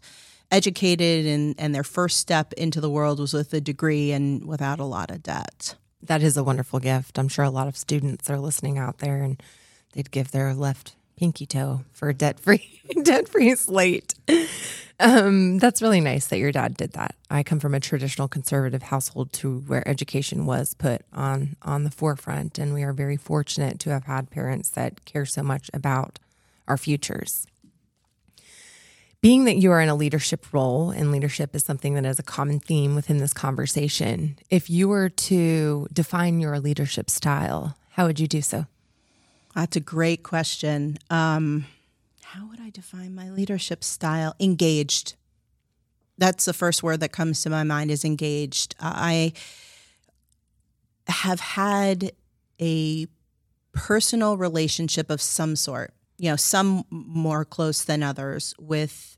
[0.52, 4.80] educated and, and their first step into the world was with a degree and without
[4.80, 5.76] a lot of debt.
[6.02, 7.18] That is a wonderful gift.
[7.18, 9.42] I'm sure a lot of students are listening out there and
[9.94, 14.16] they'd give their left pinky toe for debt free debt free slate.
[15.00, 17.16] Um, that's really nice that your dad did that.
[17.30, 21.92] I come from a traditional conservative household to where education was put on on the
[21.92, 26.20] forefront, and we are very fortunate to have had parents that care so much about
[26.68, 27.46] our futures.
[29.22, 32.24] Being that you are in a leadership role, and leadership is something that is a
[32.24, 38.20] common theme within this conversation, if you were to define your leadership style, how would
[38.20, 38.68] you do so?
[39.58, 41.00] That's a great question.
[41.10, 41.66] Um,
[42.22, 44.36] how would I define my leadership style?
[44.40, 45.16] Engaged.
[46.16, 48.76] That's the first word that comes to my mind is engaged.
[48.80, 49.34] I
[51.08, 52.12] have had
[52.62, 53.08] a
[53.74, 59.17] personal relationship of some sort, you know, some more close than others with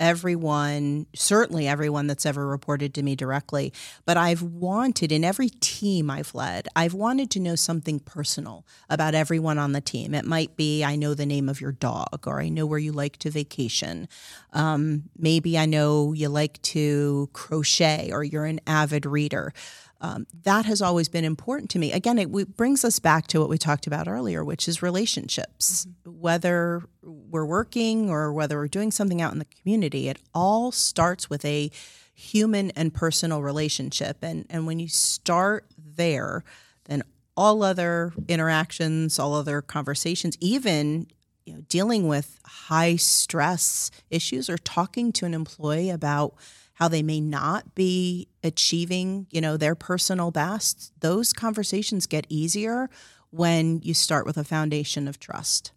[0.00, 3.72] everyone, certainly everyone that's ever reported to me directly,
[4.04, 9.14] but I've wanted in every team I've led, I've wanted to know something personal about
[9.14, 10.14] everyone on the team.
[10.14, 12.92] It might be I know the name of your dog, or I know where you
[12.92, 14.08] like to vacation.
[14.52, 19.52] Um, maybe I know you like to crochet, or you're an avid reader
[20.00, 21.92] um, that has always been important to me.
[21.92, 25.86] Again, it, it, brings us back to what we talked about earlier, which is relationships.
[25.86, 26.20] Mm-hmm.
[26.20, 31.28] Whether we're working or whether we're doing something out in the community, it all starts
[31.28, 31.70] with a
[32.14, 34.18] human and personal relationship.
[34.22, 36.44] And, and when you start there,
[36.84, 37.02] then
[37.36, 41.08] all other interactions, all other conversations, even
[41.44, 46.34] you know, dealing with high stress issues or talking to an employee about
[46.78, 52.88] how they may not be achieving, you know, their personal best, those conversations get easier
[53.30, 55.72] when you start with a foundation of trust.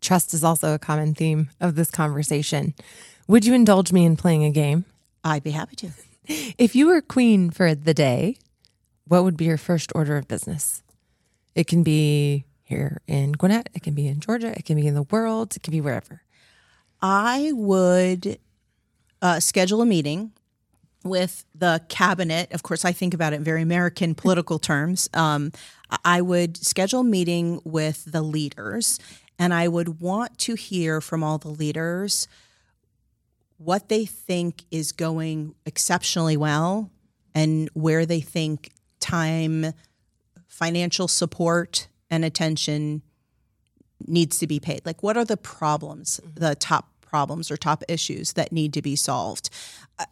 [0.00, 2.74] Trust is also a common theme of this conversation.
[3.28, 4.84] Would you indulge me in playing a game?
[5.22, 5.90] I'd be happy to.
[6.58, 8.36] If you were queen for the day,
[9.06, 10.82] what would be your first order of business?
[11.54, 14.94] It can be here in Gwinnett, it can be in Georgia, it can be in
[14.94, 16.22] the world, it can be wherever.
[17.00, 18.40] I would
[19.26, 20.30] uh, schedule a meeting
[21.02, 22.52] with the cabinet.
[22.52, 25.10] Of course, I think about it in very American political terms.
[25.14, 25.50] Um,
[26.04, 29.00] I would schedule a meeting with the leaders,
[29.36, 32.28] and I would want to hear from all the leaders
[33.56, 36.92] what they think is going exceptionally well
[37.34, 39.72] and where they think time,
[40.46, 43.02] financial support, and attention
[44.06, 44.82] needs to be paid.
[44.86, 48.94] Like, what are the problems, the top problems or top issues that need to be
[48.94, 49.48] solved.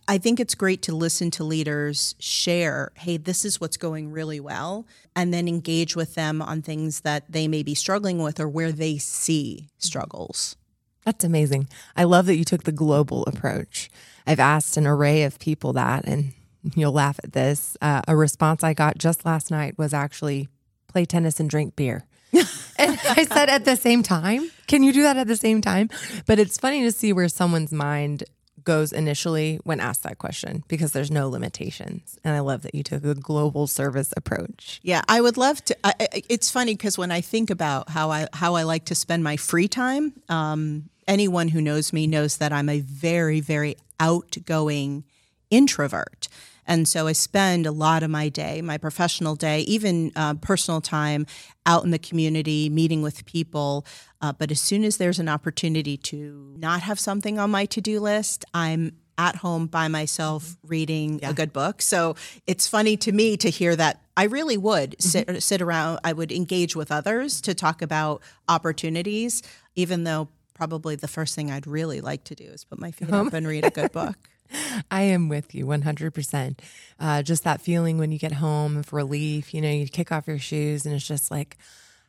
[0.08, 4.40] I think it's great to listen to leaders share, hey, this is what's going really
[4.40, 8.48] well, and then engage with them on things that they may be struggling with or
[8.48, 10.56] where they see struggles.
[11.04, 11.68] That's amazing.
[11.94, 13.90] I love that you took the global approach.
[14.26, 16.32] I've asked an array of people that, and
[16.74, 17.76] you'll laugh at this.
[17.82, 20.48] Uh, a response I got just last night was actually
[20.88, 22.06] play tennis and drink beer.
[22.32, 25.90] and I said at the same time, can you do that at the same time?
[26.26, 28.24] But it's funny to see where someone's mind
[28.64, 32.18] goes initially when asked that question because there's no limitations.
[32.24, 34.80] And I love that you took a global service approach.
[34.82, 35.76] Yeah, I would love to.
[35.84, 35.94] I,
[36.28, 39.36] it's funny because when I think about how I how I like to spend my
[39.36, 45.04] free time, um, anyone who knows me knows that I'm a very very outgoing
[45.50, 46.28] introvert.
[46.66, 50.80] And so I spend a lot of my day, my professional day, even uh, personal
[50.80, 51.26] time
[51.66, 53.86] out in the community, meeting with people.
[54.20, 57.80] Uh, but as soon as there's an opportunity to not have something on my to
[57.80, 61.30] do list, I'm at home by myself reading yeah.
[61.30, 61.80] a good book.
[61.80, 65.08] So it's funny to me to hear that I really would mm-hmm.
[65.08, 69.42] sit sit around I would engage with others to talk about opportunities
[69.76, 73.12] even though probably the first thing I'd really like to do is put my feet
[73.12, 74.16] up and read a good book.
[74.90, 76.58] I am with you 100%.
[76.98, 80.26] Uh, just that feeling when you get home of relief, you know, you kick off
[80.26, 81.56] your shoes and it's just like,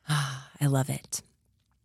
[0.09, 1.21] ah, I love it.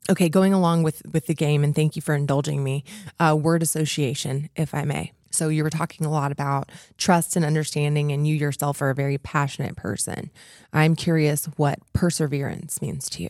[0.08, 2.82] Okay, going along with with the game, and thank you for indulging me.
[3.20, 5.12] Uh, word association, if I may.
[5.30, 8.94] So you were talking a lot about trust and understanding, and you yourself are a
[8.94, 10.30] very passionate person.
[10.72, 13.28] I'm curious what perseverance means to you.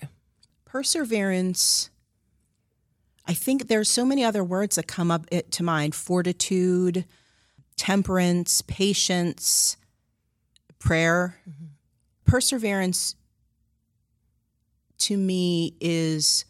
[0.64, 1.90] Perseverance
[3.26, 7.04] I think there's so many other words that come up to mind fortitude,
[7.76, 9.76] temperance, patience,
[10.78, 11.36] prayer.
[11.48, 11.66] Mm-hmm.
[12.24, 13.14] Perseverance
[14.98, 16.44] to me is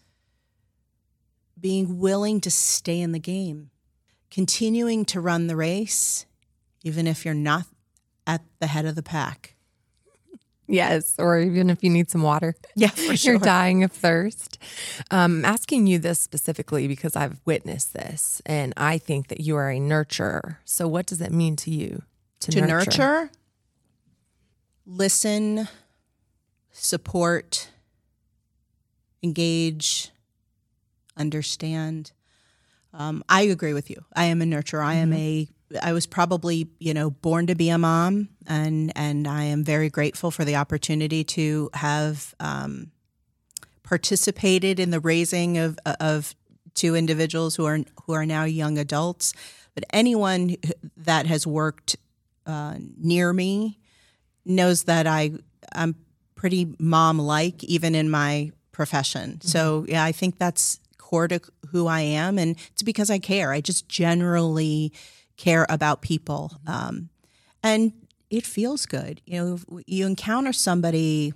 [1.60, 3.70] being willing to stay in the game,
[4.30, 6.26] continuing to run the race,
[6.82, 7.66] even if you're not
[8.26, 9.54] at the head of the pack.
[10.70, 12.54] Yes, or even if you need some water.
[12.76, 13.32] Yeah, for sure.
[13.32, 14.58] You're dying of thirst.
[15.10, 19.56] Um, I'm asking you this specifically because I've witnessed this, and I think that you
[19.56, 20.58] are a nurturer.
[20.64, 22.02] So, what does that mean to you
[22.40, 22.90] to, to nurture?
[22.90, 23.30] nurture?
[24.86, 25.68] Listen,
[26.70, 27.68] support,
[29.22, 30.10] engage,
[31.16, 32.12] understand.
[32.92, 34.04] Um, I agree with you.
[34.14, 34.84] I am a nurturer.
[34.84, 35.18] I am mm-hmm.
[35.18, 35.48] a
[35.82, 39.88] I was probably, you know, born to be a mom, and and I am very
[39.88, 42.90] grateful for the opportunity to have um,
[43.82, 46.34] participated in the raising of of
[46.74, 49.32] two individuals who are who are now young adults.
[49.74, 50.56] But anyone
[50.96, 51.96] that has worked
[52.46, 53.78] uh, near me
[54.44, 55.32] knows that I
[55.72, 55.94] I'm
[56.34, 59.32] pretty mom like, even in my profession.
[59.32, 59.48] Mm-hmm.
[59.48, 60.80] So yeah, I think that's
[61.10, 61.40] core to
[61.70, 63.52] who I am, and it's because I care.
[63.52, 64.92] I just generally
[65.36, 66.52] care about people.
[66.68, 67.08] Um,
[67.64, 67.92] and
[68.30, 69.20] it feels good.
[69.26, 71.34] You know, you encounter somebody,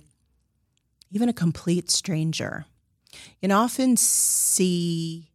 [1.11, 2.65] even a complete stranger,
[3.43, 5.29] and often see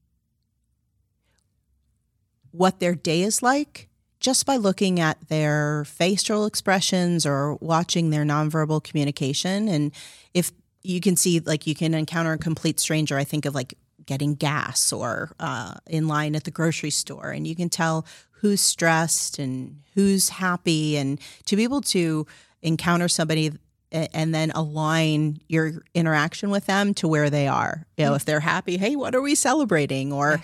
[2.50, 3.88] what their day is like
[4.20, 9.68] just by looking at their facial expressions or watching their nonverbal communication.
[9.68, 9.92] And
[10.34, 10.50] if
[10.82, 13.74] you can see, like, you can encounter a complete stranger, I think of like
[14.06, 18.60] getting gas or uh, in line at the grocery store, and you can tell who's
[18.60, 22.26] stressed and who's happy and to be able to
[22.62, 23.52] encounter somebody
[23.92, 27.86] and then align your interaction with them to where they are.
[27.96, 30.12] You know, if they're happy, hey, what are we celebrating?
[30.12, 30.40] Or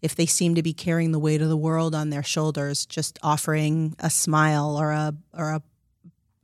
[0.00, 3.18] if they seem to be carrying the weight of the world on their shoulders, just
[3.22, 5.62] offering a smile or a or a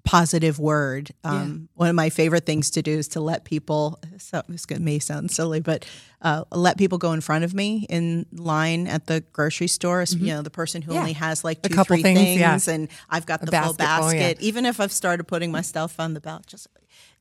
[0.04, 1.10] positive word.
[1.24, 1.78] Um, yeah.
[1.78, 4.00] One of my favorite things to do is to let people.
[4.18, 5.84] So this may sound silly, but
[6.22, 10.02] uh, let people go in front of me in line at the grocery store.
[10.02, 10.24] Mm-hmm.
[10.24, 11.00] You know, the person who yeah.
[11.00, 12.74] only has like two, a couple three things, things yeah.
[12.74, 14.38] and I've got the full basket.
[14.40, 16.66] Oh, Even if I've started putting my stuff on the belt, just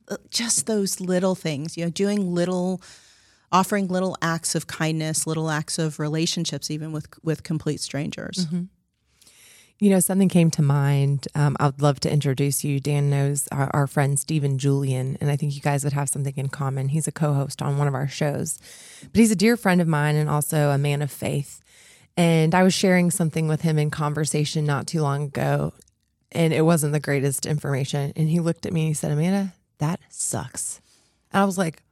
[0.08, 1.76] uh, just those little things.
[1.76, 2.82] You know, doing little
[3.52, 8.46] offering little acts of kindness, little acts of relationships, even with with complete strangers.
[8.46, 8.64] Mm-hmm.
[9.82, 11.26] You know, something came to mind.
[11.34, 12.80] Um, I'd love to introduce you.
[12.80, 16.34] Dan knows our, our friend Stephen Julian, and I think you guys would have something
[16.36, 16.88] in common.
[16.88, 18.58] He's a co host on one of our shows,
[19.00, 21.62] but he's a dear friend of mine and also a man of faith.
[22.14, 25.72] And I was sharing something with him in conversation not too long ago,
[26.30, 28.12] and it wasn't the greatest information.
[28.16, 30.82] And he looked at me and he said, Amanda, that sucks.
[31.32, 31.82] And I was like,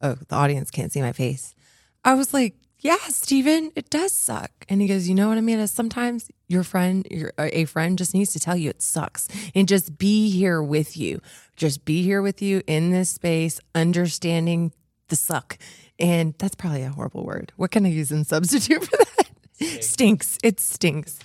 [0.00, 1.54] oh, the audience can't see my face.
[2.02, 4.50] I was like, yeah, Stephen, it does suck.
[4.68, 5.66] And he goes, you know what, Amanda?
[5.66, 9.98] Sometimes your friend, your a friend, just needs to tell you it sucks and just
[9.98, 11.20] be here with you.
[11.56, 14.72] Just be here with you in this space, understanding
[15.08, 15.58] the suck.
[15.98, 17.52] And that's probably a horrible word.
[17.56, 19.28] What can I use in substitute for that?
[19.54, 19.86] Stinks.
[19.88, 20.38] stinks.
[20.44, 21.18] It stinks.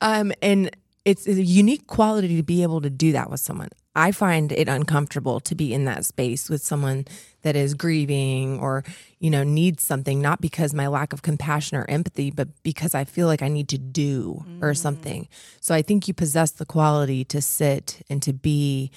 [0.00, 0.74] Um, and
[1.04, 3.68] it's a unique quality to be able to do that with someone.
[3.94, 7.06] I find it uncomfortable to be in that space with someone
[7.42, 8.82] that is grieving or,
[9.20, 13.04] you know, needs something, not because my lack of compassion or empathy, but because I
[13.04, 14.62] feel like I need to do mm.
[14.62, 15.28] or something.
[15.60, 18.90] So I think you possess the quality to sit and to be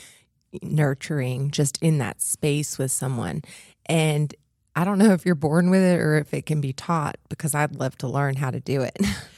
[0.63, 3.43] nurturing just in that space with someone.
[3.85, 4.33] And
[4.75, 7.53] I don't know if you're born with it or if it can be taught because
[7.53, 8.97] I'd love to learn how to do it.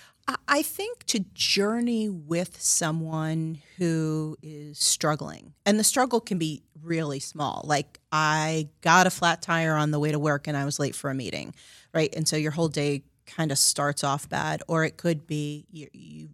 [0.50, 7.20] I- think to journey with someone who is struggling, and the struggle can be really
[7.20, 7.64] small.
[7.66, 10.96] Like I got a flat tire on the way to work and I was late
[10.96, 11.54] for a meeting,
[11.94, 12.14] right?
[12.16, 15.88] And so your whole day kind of starts off bad, or it could be you,
[15.94, 16.30] you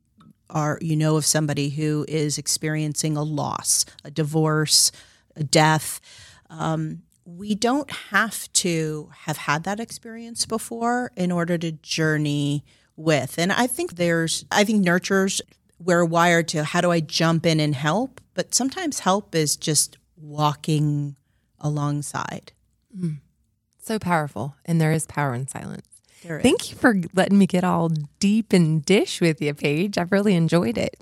[0.50, 4.92] are you know of somebody who is experiencing a loss, a divorce,
[5.36, 6.00] a death.
[6.50, 12.64] Um, we don't have to have had that experience before in order to journey
[12.96, 13.38] with.
[13.38, 15.42] And I think there's, I think nurturers,
[15.80, 18.22] we're wired to how do I jump in and help?
[18.34, 21.16] But sometimes help is just walking
[21.60, 22.52] alongside.
[22.98, 23.16] Hmm.
[23.80, 24.56] So powerful.
[24.66, 25.88] And there is power in silence.
[26.42, 27.90] Thank you for letting me get all
[28.20, 29.98] deep and dish with you, Paige.
[29.98, 30.98] I've really enjoyed it.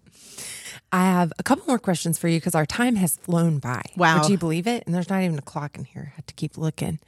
[0.91, 3.81] I have a couple more questions for you because our time has flown by.
[3.95, 4.21] Wow.
[4.21, 4.83] Would you believe it?
[4.85, 6.11] And there's not even a clock in here.
[6.11, 6.99] I had to keep looking.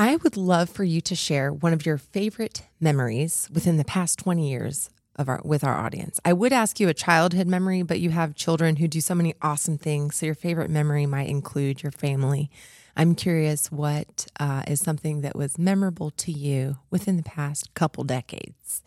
[0.00, 4.18] I would love for you to share one of your favorite memories within the past
[4.18, 6.18] 20 years of our with our audience.
[6.24, 9.34] I would ask you a childhood memory, but you have children who do so many
[9.42, 10.16] awesome things.
[10.16, 12.50] So your favorite memory might include your family.
[12.96, 18.02] I'm curious what uh, is something that was memorable to you within the past couple
[18.02, 18.82] decades.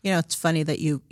[0.00, 1.02] You know, it's funny that you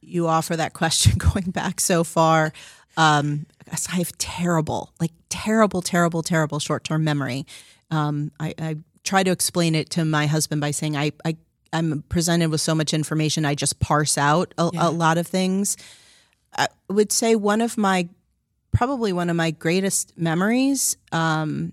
[0.00, 2.52] you offer that question going back so far.
[2.96, 7.46] Um, I have terrible, like terrible, terrible, terrible short term memory.
[7.90, 11.36] Um, I, I try to explain it to my husband by saying I, I
[11.74, 15.76] I'm presented with so much information, I just parse out a, a lot of things.
[16.56, 18.08] I would say one of my
[18.72, 21.72] probably one of my greatest memories um,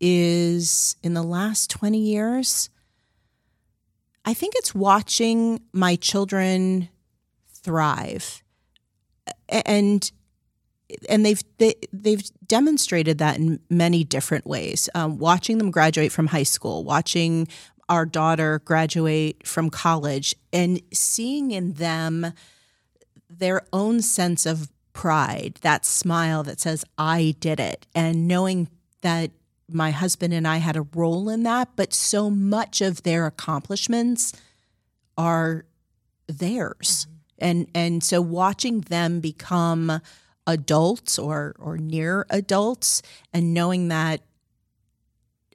[0.00, 2.68] is in the last 20 years.
[4.24, 6.90] I think it's watching my children
[7.52, 8.42] thrive,
[9.48, 10.10] and
[11.08, 14.88] and they've they, they've demonstrated that in many different ways.
[14.94, 17.48] Um, watching them graduate from high school, watching
[17.88, 22.32] our daughter graduate from college, and seeing in them
[23.28, 28.68] their own sense of pride, that smile that says, I did it, and knowing
[29.02, 29.30] that
[29.68, 34.32] my husband and I had a role in that, but so much of their accomplishments
[35.18, 35.66] are
[36.28, 37.06] theirs.
[37.38, 40.00] And and so watching them become
[40.46, 44.20] adults or or near adults and knowing that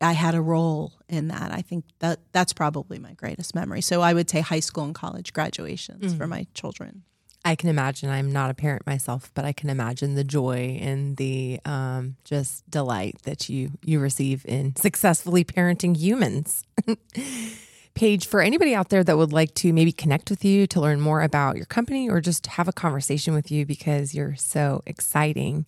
[0.01, 3.81] I had a role in that, I think that that's probably my greatest memory.
[3.81, 7.03] So I would say high school and college graduations for my children.
[7.43, 8.09] I can imagine.
[8.09, 12.69] I'm not a parent myself, but I can imagine the joy and the um, just
[12.69, 16.63] delight that you you receive in successfully parenting humans.
[17.93, 21.01] Paige, for anybody out there that would like to maybe connect with you to learn
[21.01, 25.65] more about your company or just have a conversation with you because you're so exciting,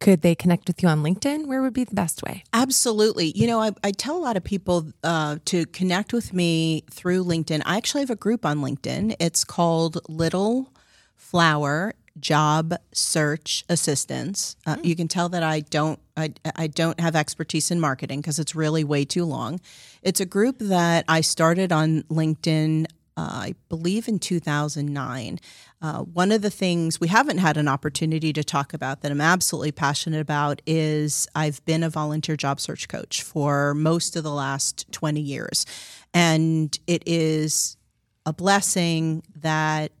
[0.00, 1.46] could they connect with you on LinkedIn?
[1.46, 2.42] Where would be the best way?
[2.52, 3.32] Absolutely.
[3.36, 7.24] You know, I, I tell a lot of people uh, to connect with me through
[7.24, 7.62] LinkedIn.
[7.64, 9.14] I actually have a group on LinkedIn.
[9.20, 10.72] It's called Little
[11.16, 14.56] Flower Job Search Assistance.
[14.66, 18.38] Uh, You can tell that I don't I, I don't have expertise in marketing because
[18.38, 19.60] it's really way too long.
[20.02, 22.86] It's a group that I started on LinkedIn
[23.16, 25.38] uh, I believe in 2009.
[25.80, 29.20] Uh, one of the things we haven't had an opportunity to talk about that I'm
[29.20, 34.32] absolutely passionate about is I've been a volunteer job search coach for most of the
[34.32, 35.66] last 20 years.
[36.14, 37.76] And it is
[38.24, 39.92] a blessing that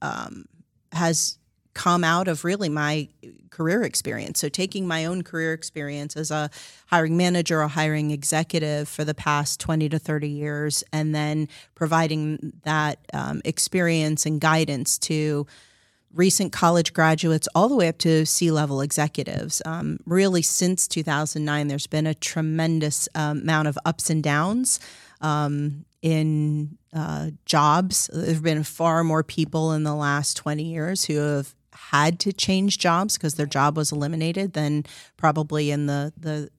[0.00, 0.46] um,
[0.92, 1.38] has
[1.74, 3.08] come out of really my
[3.50, 4.40] career experience.
[4.40, 6.50] So, taking my own career experience as a
[6.86, 12.52] hiring manager or hiring executive for the past 20 to 30 years, and then providing
[12.64, 15.46] that um, experience and guidance to
[16.14, 19.62] recent college graduates all the way up to C level executives.
[19.64, 24.78] Um, really, since 2009, there's been a tremendous um, amount of ups and downs
[25.20, 28.10] um, in uh, jobs.
[28.12, 32.32] There have been far more people in the last 20 years who have had to
[32.32, 34.84] change jobs because their job was eliminated than
[35.16, 36.50] probably in the, the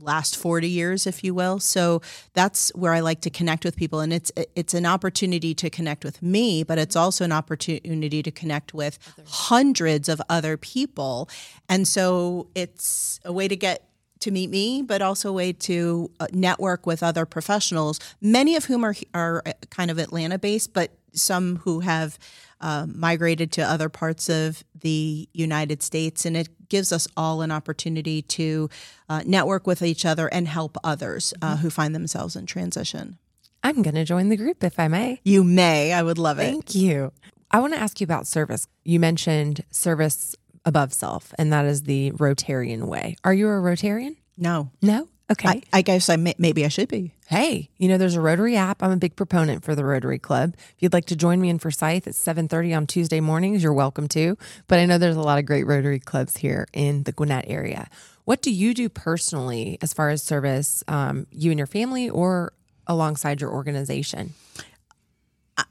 [0.00, 1.58] last 40 years if you will.
[1.58, 5.68] So that's where i like to connect with people and it's it's an opportunity to
[5.70, 11.28] connect with me but it's also an opportunity to connect with hundreds of other people.
[11.68, 13.88] And so it's a way to get
[14.20, 18.66] to meet me, but also a way to uh, network with other professionals, many of
[18.66, 22.18] whom are are uh, kind of Atlanta based, but some who have
[22.60, 27.50] uh, migrated to other parts of the United States, and it gives us all an
[27.50, 28.68] opportunity to
[29.08, 33.18] uh, network with each other and help others uh, who find themselves in transition.
[33.62, 35.20] I'm going to join the group if I may.
[35.24, 36.44] You may, I would love it.
[36.44, 37.12] Thank you.
[37.50, 38.66] I want to ask you about service.
[38.84, 40.36] You mentioned service
[40.68, 43.16] above self, and that is the Rotarian way.
[43.24, 44.16] Are you a Rotarian?
[44.36, 44.70] No.
[44.82, 45.08] No?
[45.30, 45.48] Okay.
[45.48, 47.14] I, I guess I may, maybe I should be.
[47.26, 48.82] Hey, you know, there's a Rotary app.
[48.82, 50.54] I'm a big proponent for the Rotary Club.
[50.56, 54.08] If you'd like to join me in Forsyth at 7:30 on Tuesday mornings, you're welcome
[54.08, 54.38] to.
[54.68, 57.88] But I know there's a lot of great Rotary clubs here in the Gwinnett area.
[58.24, 62.52] What do you do personally as far as service, um, you and your family, or
[62.86, 64.34] alongside your organization?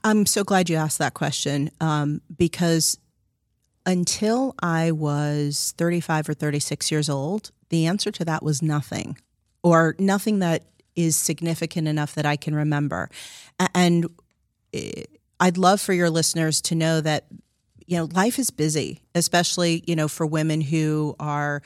[0.04, 2.98] I'm so glad you asked that question um, because
[3.88, 9.16] until I was 35 or 36 years old, the answer to that was nothing,
[9.62, 10.64] or nothing that
[10.94, 13.08] is significant enough that I can remember.
[13.74, 14.06] And
[14.74, 15.04] eh,
[15.40, 17.28] I'd love for your listeners to know that
[17.86, 21.62] you know life is busy, especially you know for women who are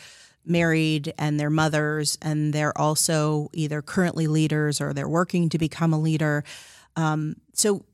[0.47, 5.93] married and they're mothers and they're also either currently leaders or they're working to become
[5.93, 6.45] a leader.
[6.95, 7.85] Um, so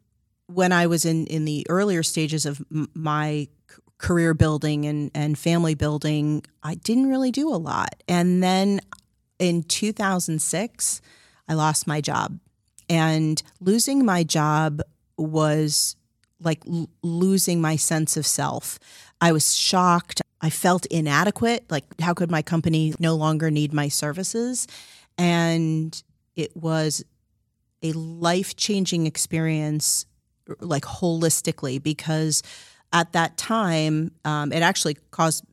[0.48, 2.62] when I was in in the earlier stages of
[2.94, 3.48] my
[3.98, 8.02] career building and and family building, I didn't really do a lot.
[8.08, 8.80] And then
[9.38, 11.00] in 2006,
[11.48, 12.38] I lost my job.
[12.88, 14.80] And losing my job
[15.16, 15.96] was
[16.40, 18.78] like l- losing my sense of self.
[19.20, 20.22] I was shocked.
[20.40, 21.64] I felt inadequate.
[21.68, 24.66] Like, how could my company no longer need my services?
[25.16, 26.00] And
[26.36, 27.04] it was
[27.82, 30.06] a life changing experience,
[30.60, 32.42] like holistically, because
[32.92, 35.44] at that time, um, it actually caused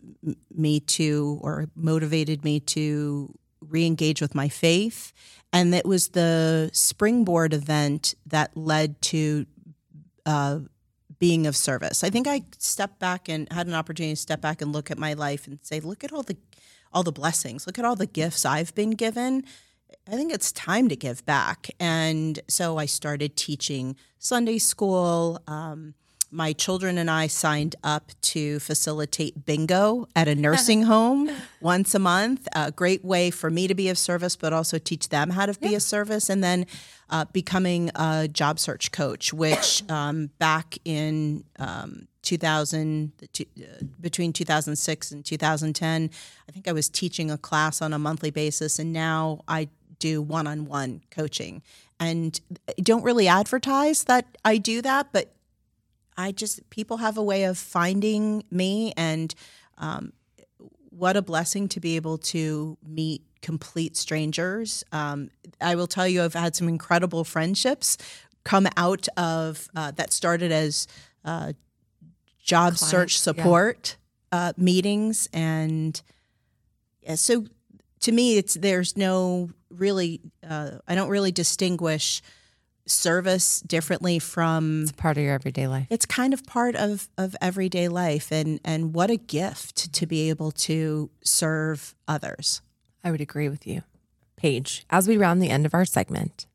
[0.54, 5.12] me to, or motivated me to re engage with my faith.
[5.52, 9.46] And it was the springboard event that led to
[10.26, 10.60] uh,
[11.20, 12.04] being of service.
[12.04, 14.98] I think I stepped back and had an opportunity to step back and look at
[14.98, 16.38] my life and say, look at all the
[16.94, 19.44] all the blessings, look at all the gifts I've been given.
[20.08, 21.70] I think it's time to give back.
[21.78, 25.42] And so I started teaching Sunday school.
[25.48, 25.96] Um,
[26.36, 31.32] my children and I signed up to facilitate bingo at a nursing home
[31.62, 32.48] once a month.
[32.54, 35.58] A great way for me to be of service, but also teach them how to
[35.60, 35.78] be yeah.
[35.78, 36.30] of service.
[36.30, 36.66] And then
[37.10, 43.44] uh, becoming a job search coach, which um, back in um, 2000, uh,
[44.02, 46.10] between 2006 and 2010,
[46.48, 48.78] I think I was teaching a class on a monthly basis.
[48.78, 49.70] And now I
[50.00, 51.62] do one on one coaching.
[51.98, 55.32] And I don't really advertise that I do that, but
[56.18, 59.34] I just people have a way of finding me, and
[59.78, 60.14] um,
[60.90, 64.84] what a blessing to be able to meet complete strangers.
[64.92, 65.30] Um,
[65.62, 67.98] I will tell you, I've had some incredible friendships
[68.44, 70.88] come out of uh, that started as
[71.24, 71.54] uh,
[72.40, 73.98] job Client, search support
[74.32, 74.40] yeah.
[74.40, 76.02] uh, meetings, and
[77.02, 77.46] yeah, so
[78.02, 82.22] to me, it's there's no really uh, I don't really distinguish
[82.88, 85.88] service differently from it's part of your everyday life.
[85.90, 90.30] It's kind of part of of everyday life and and what a gift to be
[90.30, 92.62] able to serve others.
[93.04, 93.82] I would agree with you.
[94.36, 96.46] Paige as we round the end of our segment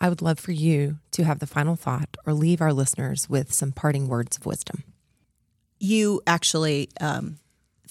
[0.00, 3.52] i would love for you to have the final thought or leave our listeners with
[3.52, 4.84] some parting words of wisdom.
[5.80, 7.38] You actually um,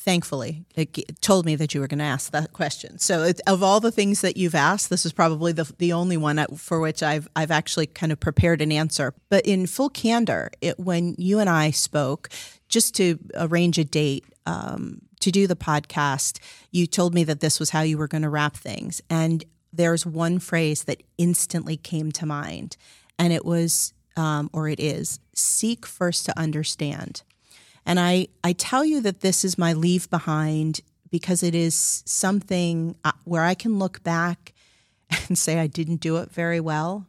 [0.08, 2.97] thankfully, it told me that you were going to ask that question.
[2.97, 6.16] So, it, of all the things that you've asked, this is probably the, the only
[6.16, 9.14] one for which I've I've actually kind of prepared an answer.
[9.28, 12.30] But in full candor, it, when you and I spoke,
[12.70, 16.39] just to arrange a date um, to do the podcast,
[16.72, 19.43] you told me that this was how you were going to wrap things, and
[19.74, 22.78] there's one phrase that instantly came to mind,
[23.20, 27.24] and it was, um, or it is, seek first to understand.
[27.88, 32.96] And I, I tell you that this is my leave behind because it is something
[33.06, 34.54] uh, where I can look back
[35.28, 37.08] and say I didn't do it very well.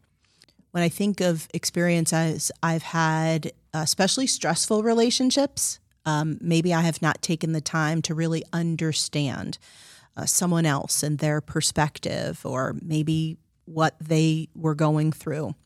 [0.70, 7.22] When I think of experiences I've had, especially stressful relationships, um, maybe I have not
[7.22, 9.59] taken the time to really understand
[10.16, 15.57] uh, someone else and their perspective, or maybe what they were going through.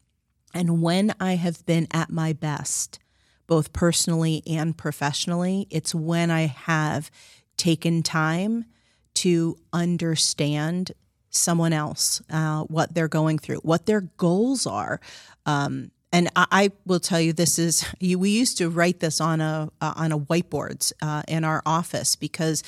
[0.54, 2.98] And when I have been at my best,
[3.52, 5.66] both personally and professionally.
[5.68, 7.10] It's when I have
[7.58, 8.64] taken time
[9.16, 10.92] to understand
[11.28, 15.02] someone else, uh, what they're going through, what their goals are.
[15.44, 19.42] Um, and I, I, will tell you, this is we used to write this on
[19.42, 22.62] a uh, on a whiteboards uh, in our office because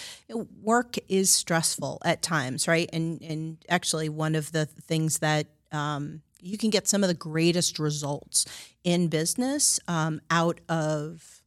[0.61, 2.91] work is stressful at times, right?
[2.93, 7.15] And and actually, one of the things that um, you can get some of the
[7.15, 8.45] greatest results
[8.85, 11.43] in business um, out of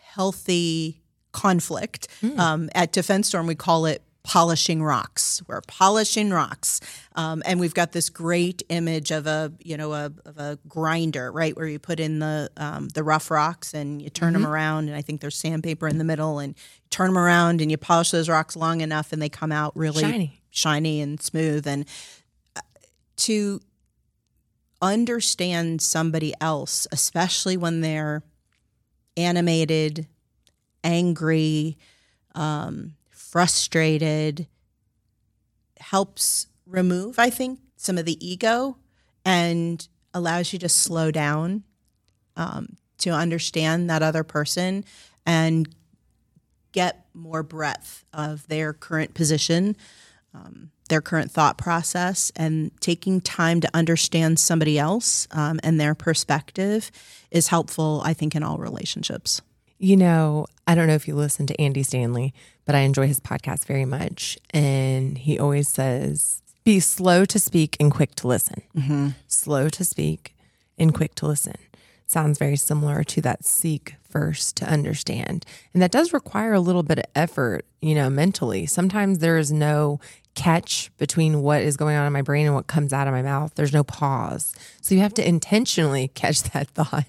[0.00, 2.08] healthy conflict.
[2.22, 2.38] Mm.
[2.38, 5.42] Um, at DefenseStorm, we call it polishing rocks.
[5.48, 6.80] We're polishing rocks,
[7.16, 11.32] um, and we've got this great image of a you know a, of a grinder,
[11.32, 14.88] right, where you put in the um, the rough rocks and you turn them around,
[14.88, 17.76] and I think there's sandpaper in the middle, and you turn them around and you
[17.76, 20.40] polish those rocks long enough, and they come out really Shiny.
[20.50, 21.84] shiny and smooth, and
[22.54, 22.60] uh,
[23.16, 23.60] to
[24.80, 28.22] understand somebody else, especially when they're
[29.16, 30.06] animated,
[30.84, 31.76] angry,
[32.34, 34.46] um, frustrated,
[35.80, 38.76] helps remove, I think, some of the ego
[39.24, 41.64] and allows you to slow down
[42.36, 44.84] um, to understand that other person
[45.26, 45.68] and
[46.72, 49.76] get more breadth of their current position,
[50.34, 55.94] um, their current thought process, and taking time to understand somebody else um, and their
[55.94, 56.90] perspective
[57.30, 59.42] is helpful, I think, in all relationships.
[59.78, 62.34] You know, I don't know if you listen to Andy Stanley,
[62.64, 64.36] but I enjoy his podcast very much.
[64.50, 68.62] And he always says, be slow to speak and quick to listen.
[69.28, 70.34] Slow to speak
[70.78, 71.54] and quick to listen.
[72.06, 75.44] Sounds very similar to that seek first to understand.
[75.72, 78.66] And that does require a little bit of effort, you know, mentally.
[78.66, 80.00] Sometimes there is no
[80.38, 83.22] catch between what is going on in my brain and what comes out of my
[83.22, 83.52] mouth.
[83.56, 84.54] There's no pause.
[84.80, 87.04] So you have to intentionally catch that thought,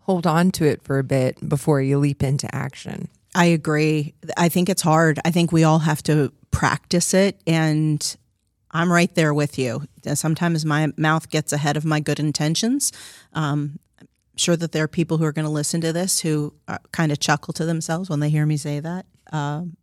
[0.00, 3.08] hold on to it for a bit before you leap into action.
[3.34, 4.14] I agree.
[4.38, 5.20] I think it's hard.
[5.24, 7.40] I think we all have to practice it.
[7.46, 8.16] And
[8.70, 9.82] I'm right there with you.
[10.14, 12.90] Sometimes my mouth gets ahead of my good intentions.
[13.34, 16.54] Um, I'm sure that there are people who are going to listen to this who
[16.68, 19.04] uh, kind of chuckle to themselves when they hear me say that.
[19.30, 19.76] Um,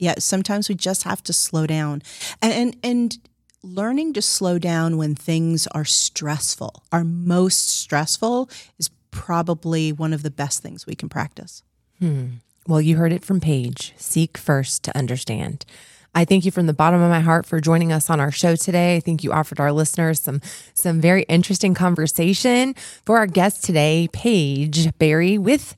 [0.00, 2.02] yeah, sometimes we just have to slow down.
[2.42, 3.18] And, and,
[3.62, 8.48] learning to slow down when things are stressful, are most stressful,
[8.78, 11.62] is probably one of the best things we can practice.
[11.98, 12.26] Hmm.
[12.66, 13.92] Well, you heard it from Paige.
[13.96, 15.66] Seek first to understand.
[16.14, 18.56] I thank you from the bottom of my heart for joining us on our show
[18.56, 18.96] today.
[18.96, 20.40] I think you offered our listeners some
[20.74, 22.74] some very interesting conversation.
[23.04, 25.76] For our guest today, Paige Barry with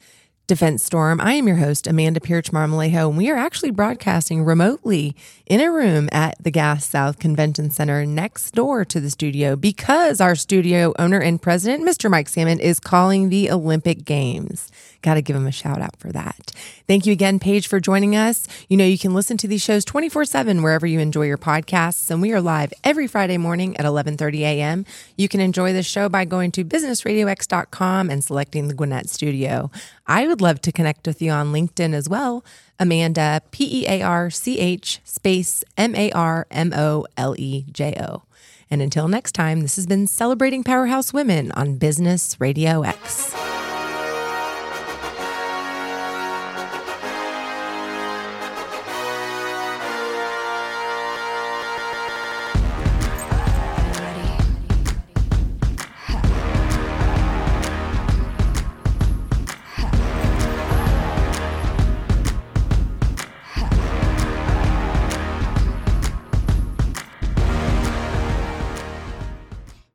[0.48, 1.20] DefenseStorm.
[1.20, 5.14] I am your host, Amanda Pierce Marmolejo, and we are actually broadcasting remotely
[5.46, 10.20] in a room at the Gas South Convention Center next door to the studio because
[10.20, 12.10] our studio owner and president, Mr.
[12.10, 14.70] Mike Sammond, is calling the Olympic Games.
[15.02, 16.52] Got to give him a shout out for that.
[16.86, 18.46] Thank you again, Paige, for joining us.
[18.68, 22.10] You know, you can listen to these shows 24 7 wherever you enjoy your podcasts,
[22.10, 24.86] and we are live every Friday morning at 11.30 a.m.
[25.16, 29.70] You can enjoy the show by going to businessradiox.com and selecting the Gwinnett Studio.
[30.06, 32.44] I would love to connect with you on LinkedIn as well.
[32.78, 37.64] Amanda, P E A R C H space M A R M O L E
[37.72, 38.22] J O.
[38.70, 43.51] And until next time, this has been Celebrating Powerhouse Women on Business Radio X.